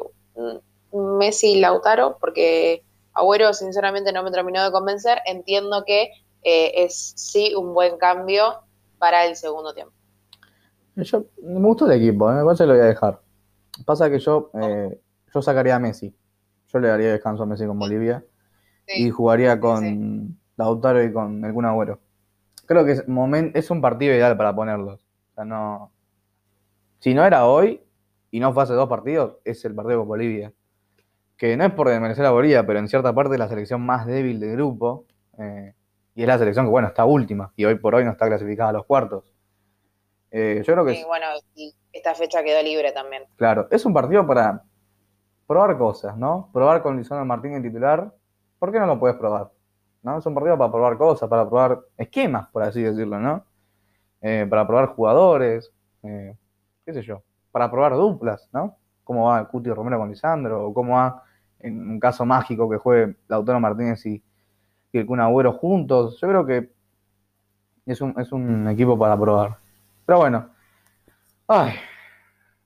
Messi 0.92 1.52
y 1.52 1.60
Lautaro, 1.60 2.18
porque 2.20 2.84
Agüero 3.14 3.54
sinceramente 3.54 4.12
no 4.12 4.24
me 4.24 4.32
terminó 4.32 4.64
de 4.64 4.72
convencer. 4.72 5.20
Entiendo 5.28 5.84
que 5.86 6.10
eh, 6.42 6.72
es 6.84 7.14
sí 7.16 7.54
un 7.54 7.76
buen 7.76 8.00
cambio 8.00 8.56
para 8.98 9.28
el 9.28 9.36
segundo 9.36 9.76
tiempo. 9.76 9.94
Yo, 10.96 11.26
me 11.44 11.60
gustó 11.60 11.86
el 11.86 11.92
equipo, 11.92 12.32
¿eh? 12.32 12.38
me 12.38 12.44
parece 12.44 12.64
que 12.64 12.68
lo 12.70 12.74
voy 12.74 12.82
a 12.82 12.88
dejar. 12.88 13.22
Pasa 13.86 14.10
que 14.10 14.18
yo, 14.18 14.50
eh, 14.60 15.00
yo 15.32 15.42
sacaría 15.44 15.76
a 15.76 15.80
Messi. 15.80 16.12
Yo 16.74 16.80
le 16.80 16.88
daría 16.88 17.12
descanso 17.12 17.44
a 17.44 17.46
Messi 17.46 17.68
con 17.68 17.78
Bolivia. 17.78 18.26
Y 18.88 19.12
jugaría 19.12 19.60
con 19.60 20.40
Lautaro 20.58 21.04
y 21.04 21.14
con 21.14 21.44
algún 21.46 21.66
Agüero. 21.66 22.00
Creo 22.66 22.84
que 22.84 22.92
es, 22.92 23.06
es 23.54 23.72
un 23.72 23.82
partido 23.82 24.14
ideal 24.14 24.36
para 24.36 24.54
ponerlos. 24.54 25.08
O 25.32 25.36
sea, 25.36 25.46
no. 25.46 25.92
Si 27.00 27.14
no 27.14 27.26
era 27.26 27.46
hoy 27.46 27.82
y 28.32 28.40
no 28.40 28.54
fue 28.54 28.64
hace 28.64 28.74
dos 28.74 28.90
partidos, 28.90 29.38
es 29.46 29.64
el 29.64 29.74
partido 29.74 30.00
con 30.00 30.10
Bolivia 30.10 30.52
que 31.38 31.56
no 31.56 31.66
es 31.66 31.72
por 31.72 31.88
desmerecer 31.88 32.26
a 32.26 32.32
Bolivia, 32.32 32.66
pero 32.66 32.80
en 32.80 32.88
cierta 32.88 33.14
parte 33.14 33.34
es 33.34 33.40
la 33.40 33.48
selección 33.48 33.82
más 33.82 34.06
débil 34.08 34.40
del 34.40 34.54
grupo. 34.54 35.06
Eh, 35.38 35.74
y 36.16 36.24
es 36.24 36.28
la 36.28 36.40
selección 36.40 36.66
que, 36.66 36.72
bueno, 36.72 36.88
está 36.88 37.06
última 37.06 37.54
y 37.56 37.66
hoy 37.66 37.76
por 37.76 37.94
hoy 37.94 38.04
no 38.04 38.12
está 38.12 38.26
clasificada 38.26 38.72
a 38.72 38.74
los 38.74 38.86
cuartos. 38.86 39.32
Eh, 40.32 40.64
yo 40.66 40.74
creo 40.74 40.84
que. 40.84 41.06
bueno, 41.06 41.28
y 41.56 41.74
esta 41.94 42.16
fecha 42.16 42.44
quedó 42.44 42.62
libre 42.64 42.92
también. 42.92 43.24
Claro, 43.36 43.68
es 43.70 43.86
un 43.86 43.94
partido 43.94 44.26
para 44.26 44.64
probar 45.46 45.78
cosas, 45.78 46.18
¿no? 46.18 46.50
Probar 46.52 46.82
con 46.82 46.98
Lisandro 46.98 47.24
Martín 47.24 47.54
en 47.54 47.62
titular. 47.62 48.12
¿Por 48.58 48.72
qué 48.72 48.80
no 48.80 48.88
lo 48.88 49.00
puedes 49.00 49.16
probar? 49.18 49.52
¿No? 50.08 50.20
Es 50.20 50.26
un 50.26 50.34
partido 50.34 50.58
para 50.58 50.72
probar 50.72 50.98
cosas, 50.98 51.28
para 51.28 51.46
probar 51.46 51.82
esquemas, 51.98 52.48
por 52.48 52.64
así 52.64 52.82
decirlo, 52.82 53.20
¿no? 53.20 53.44
Eh, 54.22 54.48
para 54.50 54.66
probar 54.66 54.88
jugadores, 54.96 55.74
qué 56.02 56.94
sé 56.94 57.02
yo, 57.02 57.24
para 57.52 57.70
probar 57.70 57.92
duplas, 57.92 58.50
¿no? 58.54 58.78
Cómo 59.04 59.26
va 59.26 59.46
Cuti 59.50 59.70
Romero 59.70 60.00
con 60.00 60.08
Lisandro, 60.08 60.66
o 60.66 60.74
cómo 60.74 60.94
va 60.94 61.24
en 61.60 61.90
un 61.90 62.00
caso 62.00 62.26
mágico 62.26 62.70
que 62.70 62.78
juegue 62.78 63.18
Lautaro 63.28 63.60
Martínez 63.60 64.06
y, 64.06 64.24
el 64.94 65.06
Kun 65.06 65.20
juntos. 65.52 66.18
Yo 66.22 66.28
creo 66.30 66.46
que 66.46 66.72
es 67.86 68.00
un, 68.00 68.16
es 68.18 68.32
un 68.32 68.66
equipo 68.70 68.98
para 68.98 69.20
probar. 69.20 69.58
Pero 70.06 70.20
bueno, 70.20 70.50
ay, 71.50 71.74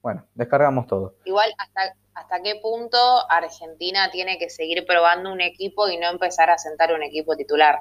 bueno, 0.01 0.25
descargamos 0.33 0.87
todo. 0.87 1.15
Igual, 1.25 1.53
¿hasta, 1.57 1.95
¿hasta 2.13 2.41
qué 2.41 2.59
punto 2.61 2.97
Argentina 3.29 4.09
tiene 4.11 4.37
que 4.37 4.49
seguir 4.49 4.85
probando 4.85 5.31
un 5.31 5.41
equipo 5.41 5.87
y 5.89 5.97
no 5.97 6.09
empezar 6.09 6.49
a 6.49 6.57
sentar 6.57 6.93
un 6.93 7.03
equipo 7.03 7.35
titular? 7.35 7.79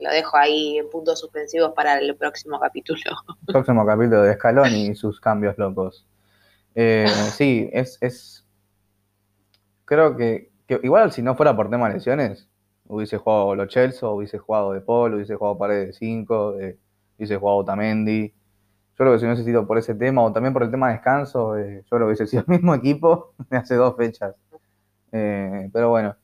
Lo 0.00 0.10
dejo 0.10 0.36
ahí 0.36 0.78
en 0.78 0.88
puntos 0.90 1.20
suspensivos 1.20 1.72
para 1.74 1.98
el 1.98 2.16
próximo 2.16 2.58
capítulo. 2.60 3.00
Próximo 3.46 3.86
capítulo 3.86 4.22
de 4.22 4.32
Escalón 4.32 4.74
y 4.74 4.94
sus 4.94 5.20
cambios 5.20 5.56
locos. 5.58 6.06
Eh, 6.74 7.06
sí, 7.32 7.68
es, 7.72 7.98
es 8.00 8.44
creo 9.84 10.16
que, 10.16 10.50
igual 10.82 11.12
si 11.12 11.22
no 11.22 11.34
fuera 11.34 11.56
por 11.56 11.70
tema 11.70 11.88
de 11.88 11.94
lesiones, 11.94 12.48
hubiese 12.86 13.16
jugado 13.16 13.54
Lo 13.54 13.66
Chelsea, 13.66 14.08
hubiese 14.08 14.38
jugado 14.38 14.72
De 14.72 14.80
Paul, 14.80 15.14
hubiese 15.14 15.34
jugado 15.34 15.58
Paredes 15.58 15.86
de 15.88 15.92
5, 15.94 16.60
eh, 16.60 16.78
hubiese 17.16 17.36
jugado 17.36 17.64
Tamendi. 17.64 18.34
Yo 18.98 19.04
creo 19.04 19.12
que 19.12 19.20
si 19.20 19.26
no 19.26 19.30
hubiese 19.30 19.44
sido 19.44 19.64
por 19.64 19.78
ese 19.78 19.94
tema 19.94 20.22
o 20.22 20.32
también 20.32 20.52
por 20.52 20.64
el 20.64 20.72
tema 20.72 20.88
de 20.88 20.94
descanso, 20.94 21.56
eh, 21.56 21.82
yo 21.84 21.88
creo 21.88 22.00
que 22.00 22.04
hubiese 22.06 22.26
sido 22.26 22.42
el 22.48 22.48
mismo 22.56 22.74
equipo 22.74 23.32
de 23.48 23.56
hace 23.56 23.76
dos 23.76 23.96
fechas. 23.96 24.34
Eh, 25.12 25.70
pero 25.72 25.90
bueno, 25.90 26.16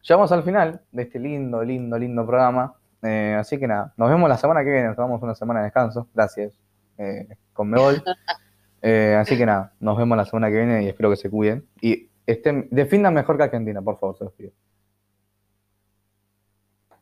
llegamos 0.00 0.32
al 0.32 0.42
final 0.42 0.80
de 0.90 1.02
este 1.02 1.18
lindo, 1.18 1.62
lindo, 1.62 1.98
lindo 1.98 2.26
programa. 2.26 2.74
así 3.38 3.58
que 3.58 3.68
nada, 3.68 3.92
nos 3.98 4.08
vemos 4.08 4.26
la 4.26 4.38
semana 4.38 4.64
que 4.64 4.70
viene, 4.70 4.86
nos 4.86 4.96
tomamos 4.96 5.22
una 5.22 5.34
semana 5.34 5.60
de 5.60 5.64
descanso. 5.64 6.08
Gracias. 6.14 6.58
con 7.52 7.68
Mebol. 7.68 8.02
así 9.18 9.36
que 9.36 9.44
nada, 9.44 9.74
nos 9.78 9.98
vemos 9.98 10.16
la 10.16 10.24
semana 10.24 10.48
que 10.48 10.56
viene 10.56 10.84
y 10.84 10.88
espero 10.88 11.10
que 11.10 11.16
se 11.16 11.28
cuiden. 11.28 11.66
Y 11.82 12.08
estén, 12.24 12.68
defiendan 12.70 13.12
mejor 13.12 13.36
que 13.36 13.42
Argentina, 13.42 13.82
por 13.82 13.98
favor, 13.98 14.16
se 14.16 14.24
los 14.24 14.32
pido. 14.32 14.52